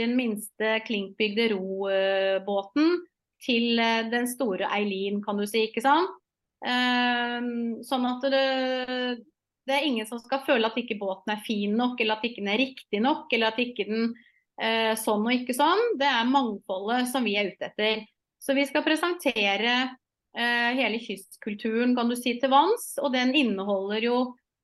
den 0.00 0.16
minste 0.18 0.78
klinkbygde 0.88 1.52
robåten 1.52 2.96
til 3.44 3.78
eh, 3.78 4.08
den 4.10 4.26
store 4.30 4.70
Eileen, 4.74 5.22
kan 5.22 5.38
du 5.38 5.46
si, 5.46 5.68
ikke 5.68 5.84
sant. 5.84 6.18
sånn 6.62 8.04
at 8.06 8.24
det, 8.30 8.42
det, 9.68 9.76
er 9.76 9.86
ingen 9.86 10.08
som 10.08 10.20
skal 10.22 10.42
føle 10.46 10.68
at 10.68 10.78
ikke 10.80 10.98
båten 11.00 11.34
er 11.34 11.42
fin 11.46 11.74
nok, 11.78 12.00
eller 12.00 12.18
at 12.18 12.28
ikke 12.28 12.42
den 12.42 12.52
er 12.52 12.62
riktig 12.62 13.02
nok, 13.04 13.26
eller 13.32 13.52
at 13.52 13.60
ikke 13.62 13.88
den 13.88 14.12
sånn 15.00 15.24
og 15.24 15.32
ikke 15.32 15.54
sånn. 15.56 15.80
Det 15.98 16.06
er 16.06 16.28
mangfoldet 16.28 17.08
som 17.10 17.24
vi 17.24 17.32
er 17.40 17.48
ute 17.50 17.70
etter. 17.70 18.02
Så 18.38 18.54
vi 18.54 18.66
skal 18.68 18.84
presentere 18.84 19.72
Eh, 20.38 20.74
hele 20.78 20.98
kystkulturen 20.98 21.92
kan 21.96 22.08
du 22.08 22.16
si 22.16 22.38
til 22.40 22.52
vanns. 22.52 22.94
Og 23.02 23.12
den 23.14 23.34
inneholder 23.36 24.06
jo 24.06 24.18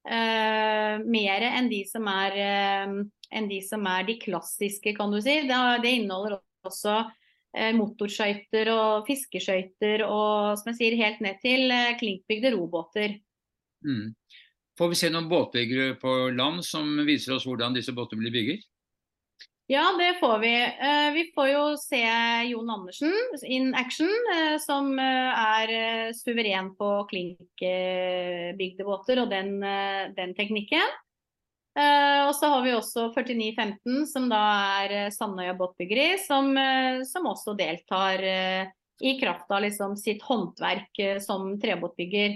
eh, 0.09 0.97
mer 1.05 1.47
enn 1.50 1.71
de, 1.73 1.83
som 1.88 2.09
er, 2.11 2.38
eh, 2.40 2.97
enn 3.38 3.49
de 3.50 3.61
som 3.64 3.85
er 3.90 4.09
de 4.09 4.19
klassiske, 4.23 4.95
kan 4.97 5.12
du 5.12 5.21
si. 5.23 5.40
Det, 5.49 5.61
det 5.85 5.95
inneholder 6.00 6.40
også 6.69 6.97
eh, 7.57 7.73
motorskøyter 7.76 8.73
og 8.73 9.09
fiskeskøyter 9.09 10.07
og 10.09 10.59
som 10.61 10.73
jeg 10.73 10.81
sier, 10.81 11.00
helt 11.02 11.25
ned 11.25 11.40
til 11.45 11.69
eh, 11.75 11.97
klinkbygde 12.00 12.55
robåter. 12.57 13.19
Mm. 13.85 14.14
Får 14.78 14.88
vi 14.92 14.99
se 15.00 15.08
noen 15.11 15.26
båtbyggere 15.26 15.97
på 15.99 16.11
land 16.38 16.62
som 16.66 17.00
viser 17.06 17.35
oss 17.35 17.47
hvordan 17.49 17.75
disse 17.75 17.90
båtene 17.97 18.23
blir 18.23 18.35
bygget? 18.37 18.66
Ja, 19.70 19.97
det 19.99 20.14
får 20.20 20.38
vi. 20.38 20.54
Eh, 20.64 21.12
vi 21.12 21.25
får 21.35 21.49
jo 21.49 21.64
se 21.76 22.00
Jon 22.49 22.70
Andersen 22.70 23.12
in 23.44 23.75
action, 23.75 24.08
eh, 24.35 24.54
som 24.64 24.94
eh, 24.99 25.42
er 25.42 26.12
suveren 26.16 26.70
på 26.78 26.88
klinkbygde 27.11 28.87
båter 28.87 29.20
og 29.20 29.28
den, 29.35 29.58
den 30.16 30.32
teknikken. 30.38 30.97
Og 31.78 32.32
så 32.35 32.49
har 32.50 32.64
vi 32.64 32.73
også 32.75 33.04
4915, 33.14 34.06
som 34.11 34.25
da 34.32 34.40
er 34.80 35.12
Sandøya 35.14 35.52
båtbyggeri, 35.54 36.16
som, 36.25 36.49
som, 37.06 37.28
også 37.30 37.54
deltar 37.54 38.25
i 38.99 39.12
kraft 39.20 39.52
av 39.54 39.62
liksom 39.62 39.94
sitt 40.00 40.25
håndverk 40.26 40.99
som 41.23 41.52
trebåtbygger. 41.62 42.35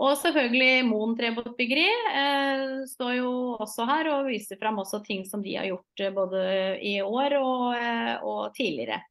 Og 0.00 0.14
selvfølgelig 0.16 0.86
Moen 0.88 1.12
trebåtbyggeri 1.18 1.88
eh, 2.16 2.62
står 2.88 3.16
jo 3.18 3.32
også 3.60 3.84
her 3.90 4.08
og 4.14 4.30
viser 4.30 4.56
fram 4.60 4.80
også 4.80 5.02
ting 5.04 5.26
som 5.28 5.42
de 5.44 5.58
har 5.58 5.68
gjort 5.68 6.00
eh, 6.00 6.14
både 6.16 6.44
i 6.80 6.94
år 7.04 7.36
og, 7.36 7.66
eh, 7.76 8.14
og 8.24 8.54
tidligere. 8.56 9.02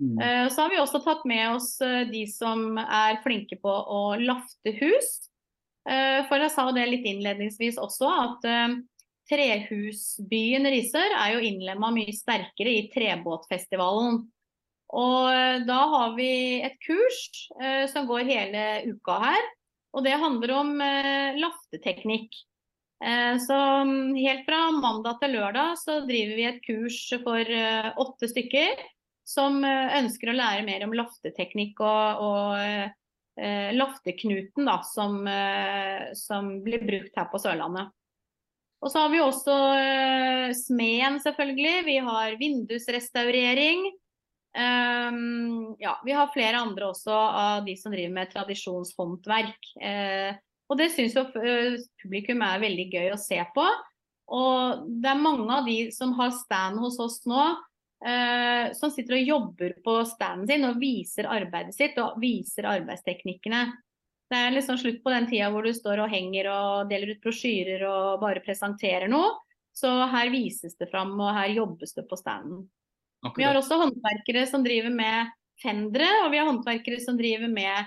Mm. 0.00 0.18
Eh, 0.18 0.48
så 0.48 0.62
har 0.62 0.72
vi 0.72 0.80
også 0.80 1.02
tatt 1.04 1.26
med 1.28 1.44
oss 1.56 1.74
eh, 1.84 2.06
de 2.08 2.24
som 2.30 2.78
er 2.80 3.20
flinke 3.24 3.58
på 3.60 3.70
å 3.70 4.16
lafte 4.20 4.74
hus. 4.80 5.12
Eh, 5.88 6.24
for 6.30 6.40
jeg 6.40 6.54
sa 6.54 6.66
det 6.72 6.88
litt 6.88 7.06
innledningsvis 7.06 7.78
også, 7.82 8.08
at 8.08 8.82
trehusbyen 9.30 10.66
Risør 10.72 11.12
er 11.14 11.36
jo 11.36 11.44
innlemma 11.46 11.92
mye 11.94 12.12
sterkere 12.16 12.72
i 12.72 12.86
trebåtfestivalen. 12.92 14.22
Og 14.92 15.64
da 15.64 15.78
har 15.88 16.10
vi 16.18 16.60
et 16.60 16.74
kurs 16.84 17.20
som 17.88 18.04
går 18.10 18.26
hele 18.28 18.64
uka 18.90 19.14
her 19.22 19.46
og 19.92 20.06
det 20.06 20.16
handler 20.20 20.54
om 20.56 20.72
eh, 20.80 21.38
lafteteknikk. 21.40 22.32
Eh, 23.04 23.36
så 23.42 23.58
mm, 23.84 24.14
helt 24.16 24.44
fra 24.46 24.64
mandag 24.76 25.20
til 25.20 25.36
lørdag 25.36 25.76
så 25.80 26.00
driver 26.08 26.38
vi 26.38 26.48
et 26.48 26.64
kurs 26.64 27.04
for 27.24 27.54
eh, 27.60 27.92
åtte 28.00 28.30
stykker 28.30 28.82
som 29.26 29.62
eh, 29.64 29.96
ønsker 30.00 30.30
å 30.30 30.36
lære 30.36 30.66
mer 30.66 30.84
om 30.86 30.94
lafteteknikk 30.96 31.80
og, 31.84 32.22
og 32.26 32.60
eh, 32.60 33.72
lafteknuten 33.76 34.68
da, 34.68 34.78
som, 34.86 35.20
eh, 35.28 36.12
som, 36.18 36.54
blir 36.64 36.84
brukt 36.88 37.18
her 37.18 37.28
på 37.32 37.40
Sørlandet. 37.42 37.92
Og 38.82 38.90
så 38.90 39.04
har 39.04 39.12
vi 39.12 39.20
også 39.22 39.56
smeden, 40.58 41.20
selvfølgelig. 41.22 41.74
Vi 41.86 42.00
har 42.02 42.32
vindusrestaurering. 42.40 43.84
Um, 44.58 45.31
ja, 45.92 46.00
vi 46.04 46.14
har 46.16 46.32
flere 46.32 46.62
andre 46.64 46.88
også 46.88 47.12
av 47.12 47.66
de 47.66 47.76
som 47.76 47.92
driver 47.92 48.14
med 48.16 48.32
tradisjonshåndverk. 48.32 49.70
Eh, 49.84 50.40
og 50.72 50.78
det 50.80 50.88
syns 50.94 51.12
jo 51.18 51.26
uh, 51.28 51.74
publikum 52.00 52.40
er 52.46 52.62
veldig 52.62 52.86
gøy 52.94 53.10
å 53.12 53.20
se 53.20 53.36
på. 53.52 53.64
Og 54.32 54.86
det 55.02 55.10
er 55.10 55.20
mange 55.20 55.48
av 55.52 55.68
de 55.68 55.90
som 55.92 56.14
har 56.16 56.32
stand 56.32 56.80
hos 56.80 56.96
oss 57.02 57.18
nå, 57.28 57.42
eh, 58.06 58.72
som 58.78 58.92
sitter 58.94 59.18
og 59.18 59.32
jobber 59.34 59.74
på 59.84 59.98
standen 60.08 60.48
sin 60.48 60.64
og 60.64 60.78
viser 60.80 61.28
arbeidet 61.28 61.76
sitt 61.76 61.98
og 62.00 62.16
viser 62.22 62.70
arbeidsteknikkene. 62.70 63.66
Det 64.32 64.38
er 64.38 64.54
liksom 64.54 64.78
slutt 64.80 65.02
på 65.04 65.12
den 65.12 65.28
tida 65.28 65.50
hvor 65.52 65.66
du 65.66 65.74
står 65.76 66.06
og 66.06 66.12
henger 66.14 66.48
og 66.54 66.88
deler 66.88 67.12
ut 67.12 67.20
brosjyrer 67.20 67.84
og 67.84 68.22
bare 68.22 68.40
presenterer 68.46 69.10
noe. 69.12 69.34
Så 69.76 69.90
her 70.12 70.32
vises 70.32 70.76
det 70.80 70.88
fram, 70.88 71.12
og 71.20 71.32
her 71.32 71.52
jobbes 71.52 71.94
det 71.96 72.06
på 72.08 72.16
standen. 72.20 72.66
Akkurat. 73.22 73.38
Vi 73.38 73.44
har 73.46 73.56
også 73.56 73.78
håndverkere 73.80 74.46
som 74.48 74.64
driver 74.64 74.92
med 74.92 75.30
fendere, 75.62 76.08
og 76.24 76.32
vi 76.32 76.40
har 76.40 76.48
håndverkere 76.48 77.00
som 77.02 77.18
driver 77.18 77.50
med 77.52 77.86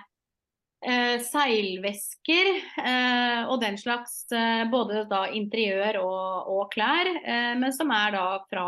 eh, 0.85 1.17
seilvesker 1.23 2.49
eh, 2.83 3.41
og 3.49 3.59
den 3.61 3.77
slags. 3.77 4.25
Eh, 4.31 4.63
både 4.71 5.05
da 5.09 5.25
interiør 5.35 5.99
og, 6.03 6.51
og 6.55 6.71
klær, 6.73 7.09
eh, 7.21 7.53
men 7.59 7.73
som 7.75 7.91
er 7.95 8.15
da 8.15 8.25
fra 8.49 8.67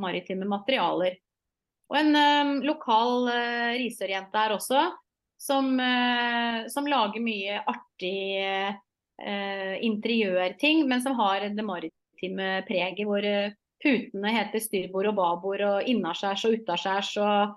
maritime 0.00 0.48
materialer. 0.48 1.18
Og 1.90 2.00
en 2.00 2.18
eh, 2.18 2.54
lokal 2.66 3.30
eh, 3.34 3.74
risørjente 3.82 4.40
her 4.40 4.56
også, 4.56 4.88
som, 5.36 5.66
som, 6.72 6.86
lager 6.88 7.20
mye 7.20 7.58
artig 7.68 8.72
interiørting, 9.84 10.80
men 10.88 11.02
som 11.04 11.12
har 11.20 11.44
det 11.44 11.64
maritime 11.64 12.64
preget. 12.66 13.04
hvor 13.04 13.20
Putene 13.84 14.32
heter 14.32 14.64
styrbord 14.64 15.10
og 15.10 15.18
babord 15.18 15.62
og 15.68 15.90
innaskjærs 15.92 16.46
og 16.48 16.56
utaskjærs 16.56 17.12
og, 17.20 17.52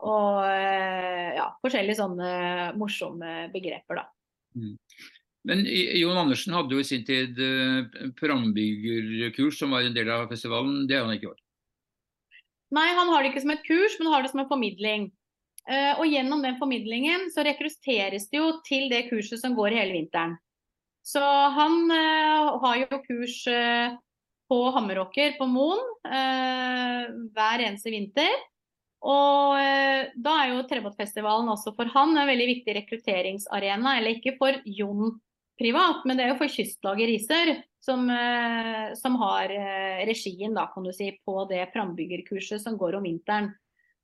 og 0.00 0.42
eh, 0.46 1.36
ja, 1.36 1.50
forskjellige 1.62 1.98
sånne 2.00 2.32
morsomme 2.80 3.48
begreper, 3.52 4.02
da. 4.02 4.06
Mm. 4.56 4.74
Men 5.48 5.62
Jon 5.64 6.18
Andersen 6.20 6.52
hadde 6.52 6.76
jo 6.76 6.82
i 6.82 6.88
sin 6.88 7.04
tid 7.06 7.38
eh, 7.40 8.10
programbyggerkurs 8.18 9.60
som 9.62 9.72
var 9.72 9.86
en 9.86 9.96
del 9.96 10.10
av 10.12 10.26
festivalen. 10.32 10.84
Det 10.88 10.98
har 10.98 11.06
han 11.06 11.16
ikke 11.16 11.30
i 11.30 11.32
år? 11.32 11.38
Nei, 12.76 12.90
han 12.94 13.08
har 13.10 13.22
det 13.22 13.32
ikke 13.32 13.44
som 13.46 13.54
et 13.54 13.64
kurs, 13.66 13.96
men 13.98 14.12
har 14.12 14.22
det 14.22 14.32
som 14.34 14.42
en 14.42 14.50
formidling. 14.50 15.08
Eh, 15.70 15.94
og 15.96 16.04
gjennom 16.08 16.44
den 16.44 16.58
formidlingen 16.60 17.30
så 17.32 17.44
rekrutteres 17.46 18.28
det 18.28 18.40
jo 18.40 18.52
til 18.66 18.88
det 18.92 19.06
kurset 19.08 19.40
som 19.40 19.56
går 19.56 19.78
hele 19.80 19.96
vinteren. 19.96 20.36
Så 21.04 21.24
han 21.56 21.88
har 21.90 22.76
jo 22.82 22.98
kurs 23.06 23.40
på 24.50 24.58
Hammeråker 24.74 25.36
på 25.38 25.46
Moen 25.46 25.80
eh, 26.10 27.06
hver 27.30 27.62
eneste 27.62 27.92
vinter. 27.94 28.32
Og 29.00 29.56
eh, 29.56 30.10
da 30.12 30.36
er 30.42 30.52
jo 30.52 30.66
Trebåtfestivalen 30.68 31.48
også 31.52 31.72
for 31.76 31.88
han 31.94 32.12
en 32.12 32.28
veldig 32.28 32.48
viktig 32.54 32.76
rekrutteringsarena. 32.82 33.96
Eller 33.98 34.18
ikke 34.18 34.36
for 34.40 34.58
Jon 34.68 35.14
privat, 35.60 36.04
men 36.08 36.16
det 36.16 36.26
er 36.26 36.34
jo 36.34 36.40
for 36.40 36.52
Kystlaget 36.52 37.08
Risør 37.10 37.54
som, 37.84 38.04
eh, 38.10 38.92
som 39.00 39.16
har 39.20 39.52
eh, 39.52 40.02
regien 40.08 40.54
da, 40.56 40.66
kan 40.72 40.84
du 40.84 40.92
si, 40.96 41.10
på 41.24 41.44
det 41.50 41.66
frambyggerkurset 41.72 42.62
som 42.62 42.76
går 42.80 42.98
om 42.98 43.08
vinteren. 43.08 43.50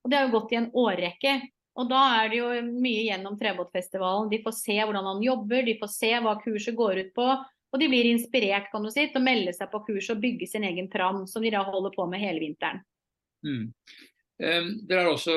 Og 0.04 0.10
Det 0.10 0.18
har 0.18 0.28
jo 0.28 0.38
gått 0.38 0.52
i 0.52 0.60
en 0.60 0.70
årrekke. 0.72 1.36
Og 1.76 1.88
da 1.90 2.02
er 2.22 2.30
det 2.32 2.38
jo 2.38 2.48
mye 2.80 3.04
gjennom 3.04 3.36
Trebåtfestivalen. 3.36 4.30
De 4.32 4.40
får 4.44 4.54
se 4.56 4.76
hvordan 4.80 5.10
han 5.10 5.22
jobber, 5.24 5.64
de 5.66 5.76
får 5.80 5.90
se 5.92 6.12
hva 6.24 6.36
kurset 6.40 6.76
går 6.76 7.02
ut 7.02 7.14
på. 7.16 7.26
Og 7.74 7.80
de 7.82 7.88
blir 7.90 8.08
inspirert 8.08 8.70
kan 8.72 8.84
du 8.86 8.88
si, 8.88 9.08
til 9.10 9.20
å 9.20 9.24
melde 9.26 9.52
seg 9.52 9.68
på 9.72 9.82
kurs 9.88 10.08
og 10.14 10.22
bygge 10.22 10.48
sin 10.48 10.64
egen 10.64 10.88
pram, 10.88 11.26
som 11.28 11.44
de 11.44 11.52
da 11.52 11.64
holder 11.66 11.92
på 11.92 12.06
med 12.08 12.22
hele 12.22 12.40
vinteren. 12.40 12.80
Mm. 13.44 13.74
Eh, 14.36 14.66
dere 14.84 15.06
har 15.06 15.14
også 15.14 15.34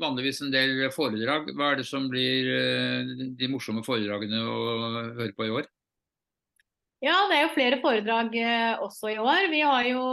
vanligvis 0.00 0.40
en 0.44 0.52
del 0.54 0.86
foredrag. 0.94 1.50
Hva 1.56 1.72
er 1.72 1.80
det 1.80 1.88
som 1.88 2.08
blir 2.12 2.48
eh, 2.54 3.10
de 3.36 3.50
morsomme 3.52 3.84
foredragene 3.84 4.40
å 4.40 4.60
høre 5.18 5.34
på 5.36 5.48
i 5.48 5.54
år? 5.60 5.68
Ja, 7.00 7.16
det 7.30 7.38
er 7.38 7.44
jo 7.46 7.54
flere 7.54 7.80
foredrag 7.80 8.34
eh, 8.36 8.80
også 8.84 9.14
i 9.14 9.18
år. 9.20 9.46
Vi 9.52 9.60
har 9.64 9.86
jo 9.88 10.04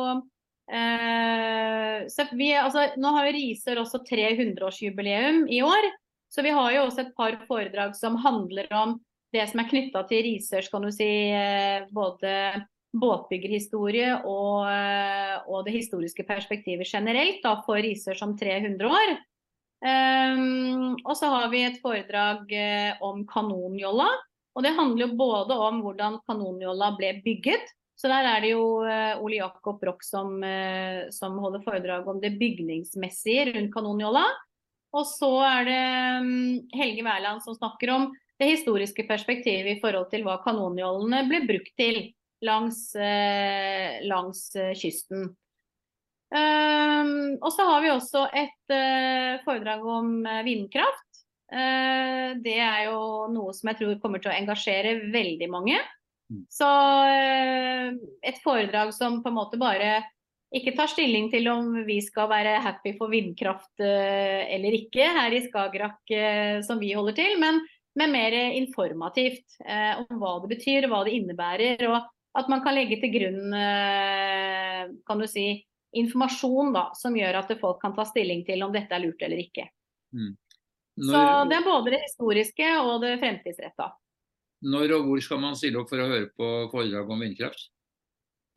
eh, 0.71 2.27
vi, 2.31 2.51
altså, 2.55 2.85
Nå 2.99 3.11
har 3.15 3.27
jo 3.27 3.35
Risør 3.35 3.83
også 3.83 4.03
300-årsjubileum 4.07 5.45
i 5.51 5.61
år. 5.67 5.91
Så 6.31 6.43
vi 6.43 6.51
har 6.55 6.71
jo 6.75 6.85
også 6.87 7.05
et 7.05 7.13
par 7.15 7.35
foredrag 7.47 7.95
som 7.95 8.15
handler 8.19 8.67
om 8.75 8.97
det 9.35 9.43
som 9.51 9.59
er 9.59 9.69
knytta 9.69 10.03
til 10.07 10.23
Risørs 10.23 10.69
kan 10.71 10.83
du 10.83 10.91
si, 10.95 11.07
eh, 11.35 11.83
både 11.91 12.31
båtbyggerhistorie 12.95 14.13
og, 14.23 14.67
eh, 14.71 15.35
og, 15.47 15.65
det 15.67 15.75
historiske 15.75 16.23
perspektivet 16.27 16.87
generelt 16.87 17.41
da, 17.43 17.57
for 17.65 17.81
Risør 17.83 18.17
som 18.19 18.37
300 18.39 18.87
år. 18.87 19.17
Um, 19.77 20.95
og 21.05 21.13
så 21.19 21.29
har 21.29 21.51
vi 21.51 21.59
et 21.67 21.75
foredrag 21.83 22.49
om 23.05 23.19
kanonjolla, 23.29 24.07
og 24.57 24.63
det 24.65 24.71
handler 24.73 25.05
jo 25.05 25.17
både 25.19 25.57
om 25.67 25.83
hvordan 25.83 26.17
kanonjolla 26.25 26.95
ble 26.97 27.11
bygget. 27.21 27.75
Så 27.97 28.09
der 28.09 28.25
er 28.29 28.41
det 28.41 28.55
jo 28.55 28.63
uh, 28.81 29.21
Ole 29.21 29.37
Jakob 29.37 29.77
Broch 29.81 30.01
som, 30.05 30.41
som, 31.13 31.37
holder 31.41 31.61
foredrag 31.65 32.09
om 32.09 32.21
det 32.21 32.35
bygningsmessige 32.41 33.51
rundt 33.51 33.73
kanonjolla. 33.73 34.25
Og 34.97 35.05
så 35.05 35.31
er 35.45 35.67
det 35.67 35.81
um, 36.23 36.33
Helge 36.73 37.05
Wærland 37.05 37.45
som 37.45 37.57
snakker 37.57 37.93
om 37.93 38.09
det 38.41 38.51
historiske 38.51 39.05
perspektivet 39.09 39.75
i 39.75 39.81
forhold 39.81 40.09
til 40.11 40.25
hva 40.25 40.39
kanonjollene 40.43 41.23
ble 41.29 41.43
brukt 41.49 41.73
til 41.77 42.01
langs, 42.45 42.91
uh, 42.95 43.97
langs 44.05 44.49
kysten. 44.77 45.31
Um, 46.27 47.37
og 47.39 47.51
så 47.55 47.65
har 47.69 47.83
vi 47.85 47.93
også 47.93 48.25
et 48.35 48.75
foredrag 49.45 49.85
om 49.87 50.17
vindkraft. 50.43 51.07
Eh, 51.47 52.35
det 52.43 52.57
er 52.59 52.89
jo 52.89 53.27
noe 53.31 53.53
som 53.55 53.71
jeg 53.71 53.79
tror 53.79 53.99
kommer 54.03 54.19
til 54.19 54.33
å 54.33 54.35
engasjere 54.35 54.97
veldig 55.13 55.47
mange. 55.51 55.79
Mm. 56.27 56.43
Så 56.51 56.67
eh, 57.07 57.95
et 58.27 58.41
foredrag 58.43 58.91
som 58.95 59.21
på 59.23 59.31
en 59.31 59.37
måte 59.37 59.59
bare 59.59 60.01
ikke 60.55 60.75
tar 60.75 60.91
stilling 60.91 61.27
til 61.31 61.47
om 61.51 61.73
vi 61.87 61.99
skal 62.03 62.29
være 62.31 62.59
happy 62.63 62.93
for 62.99 63.11
vindkraft 63.11 63.83
eh, 63.83 64.47
eller 64.55 64.75
ikke 64.75 65.07
her 65.17 65.35
i 65.35 65.41
Skagerrak 65.43 66.13
som 66.67 66.79
vi 66.79 66.93
holder 66.95 67.17
til, 67.17 67.35
men, 67.39 67.59
men 67.99 68.13
mer 68.15 68.35
informativt 68.55 69.57
om 69.67 70.21
hva 70.21 70.37
det 70.43 70.53
betyr, 70.55 70.87
hva 70.87 71.03
det 71.03 71.17
innebærer. 71.19 71.83
og 71.91 72.07
at 72.37 72.49
man 72.51 72.61
kan 72.65 72.75
legge 72.77 72.99
til 73.01 73.11
grunn 73.13 73.53
kan 75.07 75.21
du 75.21 75.25
si, 75.29 75.47
informasjon 75.97 76.73
da, 76.75 76.89
som 76.97 77.15
gjør 77.17 77.39
at 77.39 77.53
folk 77.61 77.79
kan 77.81 77.95
ta 77.97 78.05
stilling 78.05 78.43
til 78.45 78.61
om 78.65 78.73
dette 78.75 78.93
er 78.93 79.03
lurt 79.03 79.23
eller 79.25 79.41
ikke. 79.41 79.65
Mm. 80.13 80.35
Når, 80.97 81.13
så 81.13 81.23
det 81.49 81.57
er 81.57 81.65
både 81.65 81.93
det 81.93 82.03
historiske 82.03 82.69
og 82.81 83.01
det 83.03 83.15
fremtidsretta. 83.21 83.89
Når 84.65 84.93
og 84.97 85.09
hvor 85.09 85.21
skal 85.21 85.41
man 85.41 85.57
stille 85.57 85.81
opp 85.81 85.91
for 85.91 86.01
å 86.01 86.07
høre 86.09 86.29
på 86.33 86.53
foredrag 86.71 87.11
om 87.13 87.21
vindkraft? 87.21 87.67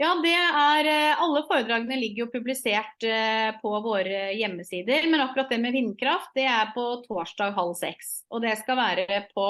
Ja, 0.00 0.14
det 0.24 0.32
er, 0.32 0.86
eh, 0.88 1.20
Alle 1.20 1.42
foredragene 1.44 1.98
ligger 2.00 2.24
jo 2.24 2.32
publisert 2.32 3.04
eh, 3.04 3.50
på 3.60 3.72
våre 3.84 4.30
hjemmesider. 4.32 5.04
Men 5.12 5.26
akkurat 5.26 5.52
det 5.52 5.58
med 5.60 5.76
vindkraft 5.76 6.32
det 6.38 6.46
er 6.48 6.72
på 6.72 6.86
torsdag 7.04 7.52
halv 7.58 7.74
seks. 7.76 8.22
Og 8.32 8.40
det 8.40 8.54
skal 8.62 8.80
være 8.80 9.26
på 9.34 9.48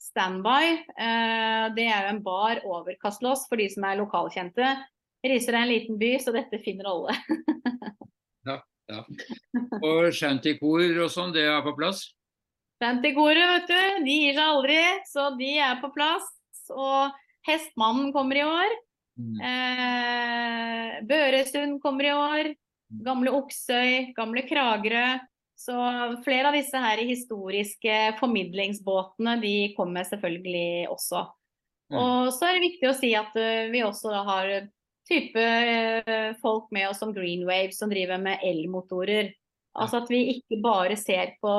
standby. 0.00 0.80
Eh, 0.96 1.66
det 1.76 1.86
er 1.86 2.06
jo 2.06 2.14
en 2.14 2.22
bar 2.24 2.62
over 2.68 2.96
Kastlås 3.02 3.46
for 3.48 3.60
de 3.60 3.68
som 3.72 3.84
er 3.88 4.00
lokalkjente. 4.00 4.72
Risør 5.26 5.58
er 5.58 5.66
en 5.66 5.72
liten 5.72 5.98
by, 6.00 6.14
så 6.22 6.32
dette 6.34 6.62
finner 6.64 6.88
alle. 6.88 7.16
ja, 8.48 8.56
ja. 8.88 9.02
Og 9.82 10.08
shantykor 10.16 11.04
og 11.04 11.12
sånn, 11.12 11.34
det 11.36 11.44
er 11.44 11.60
på 11.66 11.76
plass? 11.76 12.06
Fantykoret, 12.80 13.44
vet 13.44 13.68
du, 13.68 14.04
de 14.06 14.14
gir 14.22 14.38
seg 14.38 14.46
aldri, 14.46 14.78
så 15.10 15.26
de 15.36 15.50
er 15.60 15.82
på 15.82 15.90
plass. 15.92 16.30
Og 16.72 17.12
Hestmannen 17.44 18.08
kommer 18.14 18.40
i 18.40 18.46
år. 18.46 18.78
Mm. 19.20 19.36
Eh, 19.50 20.94
Børesund 21.08 21.80
kommer 21.84 22.08
i 22.08 22.14
år. 22.14 22.54
Mm. 22.90 23.02
Gamle 23.04 23.34
Oksøy, 23.36 24.14
gamle 24.16 24.46
Kragerø. 24.48 25.18
Så 25.60 25.76
flere 26.24 26.48
av 26.48 26.56
disse 26.56 26.80
her 26.80 27.02
historiske 27.04 27.96
formidlingsbåtene 28.20 29.36
de 29.42 29.54
kommer 29.76 30.06
selvfølgelig 30.08 30.88
også. 30.88 31.26
Mm. 31.92 31.98
Og 32.00 32.30
så 32.32 32.48
er 32.48 32.56
det 32.56 32.68
viktig 32.68 32.88
å 32.88 32.96
si 32.96 33.10
at 33.18 33.34
uh, 33.36 33.68
vi 33.72 33.82
også 33.84 34.14
har 34.24 34.52
type 35.10 35.44
uh, 36.06 36.30
folk 36.40 36.70
med 36.72 36.88
oss 36.88 37.02
som 37.02 37.12
Green 37.12 37.44
Wave 37.48 37.74
som 37.76 37.92
driver 37.92 38.22
med 38.22 38.40
elmotorer. 38.46 39.34
Altså 39.76 40.00
at 40.00 40.10
vi 40.10 40.22
ikke 40.32 40.62
bare 40.64 40.96
ser 40.98 41.36
på 41.42 41.52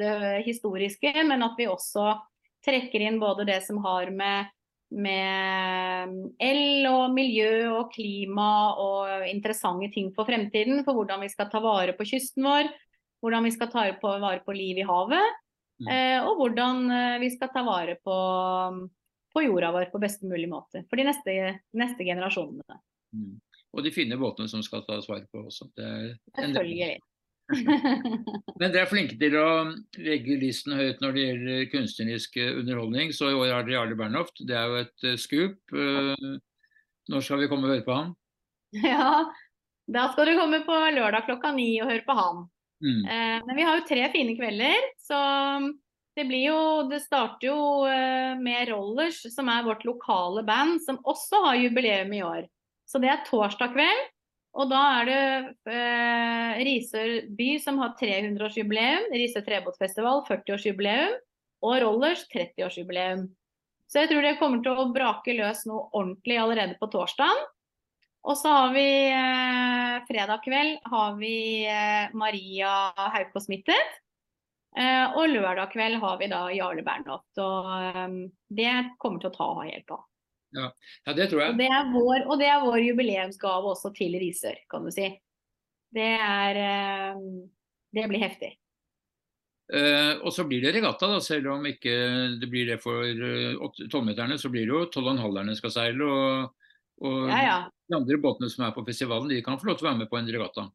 det 0.00 0.42
historiske, 0.48 1.14
men 1.22 1.46
at 1.46 1.54
vi 1.56 1.70
også 1.70 2.10
trekker 2.64 3.06
inn 3.06 3.20
både 3.22 3.46
det 3.48 3.60
som 3.64 3.78
har 3.84 4.10
med, 4.12 4.50
med 4.90 6.16
el 6.42 6.88
og 6.90 7.14
miljø 7.14 7.70
og 7.70 7.94
klima 7.94 8.48
og 8.80 9.28
interessante 9.30 9.92
ting 9.94 10.10
for 10.16 10.28
fremtiden. 10.28 10.82
For 10.84 10.96
hvordan 10.96 11.22
vi 11.24 11.30
skal 11.32 11.48
ta 11.52 11.62
vare 11.64 11.96
på 11.96 12.08
kysten 12.08 12.44
vår, 12.50 12.68
hvordan 13.24 13.46
vi 13.48 13.54
skal 13.54 13.70
ta 13.72 13.86
vare 14.02 14.42
på 14.44 14.52
liv 14.52 14.82
i 14.82 14.84
havet. 14.84 15.40
Mm. 15.82 15.88
Eh, 15.90 16.18
og 16.22 16.38
hvordan 16.38 16.84
eh, 16.92 17.16
vi 17.22 17.30
skal 17.34 17.50
ta 17.54 17.64
vare 17.66 17.96
på, 18.04 18.18
på, 19.34 19.42
jorda 19.46 19.72
vår 19.74 19.88
på 19.90 20.00
best 20.02 20.22
mulig 20.22 20.46
måte 20.50 20.84
for 20.86 21.00
de 21.00 21.08
neste, 21.08 21.34
neste 21.74 22.06
generasjonene. 22.06 22.78
Mm. 23.16 23.32
Og 23.74 23.82
de 23.82 23.90
fine 23.94 24.18
båtene 24.20 24.50
som 24.50 24.62
skal 24.62 24.84
tas 24.86 25.08
vare 25.10 25.26
på 25.32 25.46
også. 25.48 25.66
Selvfølgelig. 25.74 27.00
Men 28.60 28.70
dere 28.70 28.84
er 28.84 28.88
flinke 28.92 29.18
til 29.20 29.34
å 29.36 29.48
legge 30.00 30.38
listen 30.40 30.76
høyt 30.78 31.02
når 31.02 31.16
det 31.16 31.24
gjelder 31.24 31.66
kunstnerisk 31.72 32.38
underholdning. 32.44 33.10
Så 33.12 33.32
i 33.32 33.36
år 33.36 33.50
har 33.50 33.66
dere 33.66 33.80
Jarle 33.80 33.98
Bernhoft. 33.98 34.44
Det 34.46 34.54
er 34.56 34.70
jo 34.70 34.78
et 34.84 35.08
skup. 35.20 35.74
når 35.74 37.26
skal 37.26 37.42
vi 37.42 37.50
komme 37.50 37.66
og 37.66 37.74
høre 37.74 37.86
på 37.88 37.98
ham? 37.98 38.14
Ja, 38.84 39.26
da 39.86 40.08
skal 40.10 40.30
du 40.30 40.38
komme 40.38 40.62
på 40.66 40.74
lørdag 40.96 41.26
klokka 41.28 41.52
ni 41.54 41.68
og 41.82 41.90
høre 41.90 42.06
på 42.06 42.16
han. 42.18 42.46
Mm. 42.84 43.02
Uh, 43.08 43.38
men 43.48 43.56
vi 43.56 43.66
har 43.66 43.80
jo 43.80 43.88
tre 43.88 44.04
fine 44.12 44.36
kvelder, 44.36 44.88
så 45.00 45.18
det 46.14 46.26
blir 46.28 46.44
jo 46.46 46.58
Det 46.86 47.00
starter 47.02 47.48
jo 47.48 47.58
med 48.38 48.68
Rollers, 48.70 49.24
som 49.34 49.48
er 49.50 49.64
vårt 49.66 49.82
lokale 49.88 50.44
band, 50.46 50.78
som 50.84 51.00
også 51.02 51.40
har 51.48 51.58
jubileum 51.58 52.12
i 52.14 52.22
år. 52.22 52.44
Så 52.86 53.00
det 53.02 53.10
er 53.10 53.24
torsdag 53.26 53.72
kveld. 53.74 54.04
Og 54.54 54.70
da 54.70 54.80
er 55.00 55.08
det 55.08 55.22
eh, 55.74 56.60
Risør 56.68 57.14
by 57.34 57.48
som 57.62 57.80
har 57.82 57.96
300-årsjubileum, 57.98 59.08
Risør 59.14 59.42
trebåtfestival 59.48 60.22
40-årsjubileum 60.28 61.16
og 61.66 61.74
Rollers 61.82 62.22
30-årsjubileum. 62.30 63.26
Så 63.90 64.04
jeg 64.04 64.12
tror 64.12 64.22
det 64.24 64.36
kommer 64.38 64.62
til 64.62 64.78
å 64.78 64.86
brake 64.94 65.34
løs 65.36 65.64
noe 65.68 65.88
ordentlig 65.90 66.38
allerede 66.40 66.78
på 66.78 66.88
torsdag. 66.92 67.42
Og 68.24 68.38
så 68.40 68.48
har 68.48 68.72
vi 68.72 68.86
eh, 69.12 69.98
fredag 70.08 70.40
kveld 70.46 70.78
har 70.88 71.18
vi 71.18 71.36
eh, 71.68 72.14
Maria 72.16 72.72
Haukås 72.96 73.50
Smittet. 73.50 74.00
Eh, 74.74 75.12
og 75.14 75.28
lørdag 75.28 75.70
kveld 75.74 76.00
har 76.02 76.16
vi 76.18 76.30
da 76.32 76.46
Jarle 76.56 76.82
Bernhoft. 76.86 77.28
Og 77.36 77.68
eh, 77.74 78.16
det 78.48 78.72
kommer 79.02 79.20
til 79.20 79.28
å 79.28 79.36
ta 79.36 79.50
helt 79.60 79.92
av. 79.92 80.06
Ja. 80.54 80.70
ja, 81.04 81.14
det 81.18 81.28
tror 81.30 81.42
jeg. 81.42 81.52
Og 81.52 81.60
det, 81.60 81.68
vår, 81.92 82.24
og 82.30 82.40
det, 82.40 82.48
er 82.48 82.64
vår, 82.64 82.80
jubileumsgave 82.86 83.72
også 83.74 83.92
til 83.96 84.16
Risør, 84.22 84.58
kan 84.70 84.86
du 84.86 84.92
si. 84.94 85.08
Det 85.94 86.12
er 86.16 86.60
eh, 86.64 87.24
Det 87.94 88.10
blir 88.10 88.24
heftig. 88.24 88.54
Uh, 89.64 90.20
og 90.20 90.28
så 90.36 90.44
blir 90.44 90.60
det 90.60 90.74
regatta, 90.76 91.08
da, 91.08 91.22
selv 91.24 91.48
om 91.54 91.62
ikke 91.64 91.92
det 92.36 92.48
blir 92.52 92.66
det 92.68 92.82
for 92.82 93.00
uh, 93.00 93.78
tolvmeterne. 93.88 94.36
Så 94.40 94.50
blir 94.52 94.66
det 94.68 94.74
jo 94.74 94.82
tolv-og-en-halverne 94.92 95.54
skal 95.56 95.72
seile. 95.72 96.04
Og, 96.04 96.66
og 97.04 97.30
ja, 97.30 97.38
ja. 97.46 97.56
De 97.88 97.98
andre 97.98 98.18
båtene 98.20 98.50
som 98.52 98.64
er 98.66 98.74
på 98.74 98.84
festivalen, 98.86 99.30
de 99.30 99.42
kan 99.44 99.58
få 99.60 99.68
lov 99.68 99.78
til 99.78 99.86
å 99.86 99.90
være 99.90 100.02
med 100.02 100.10
på 100.10 100.18
en 100.18 100.32
regatta. 100.32 100.66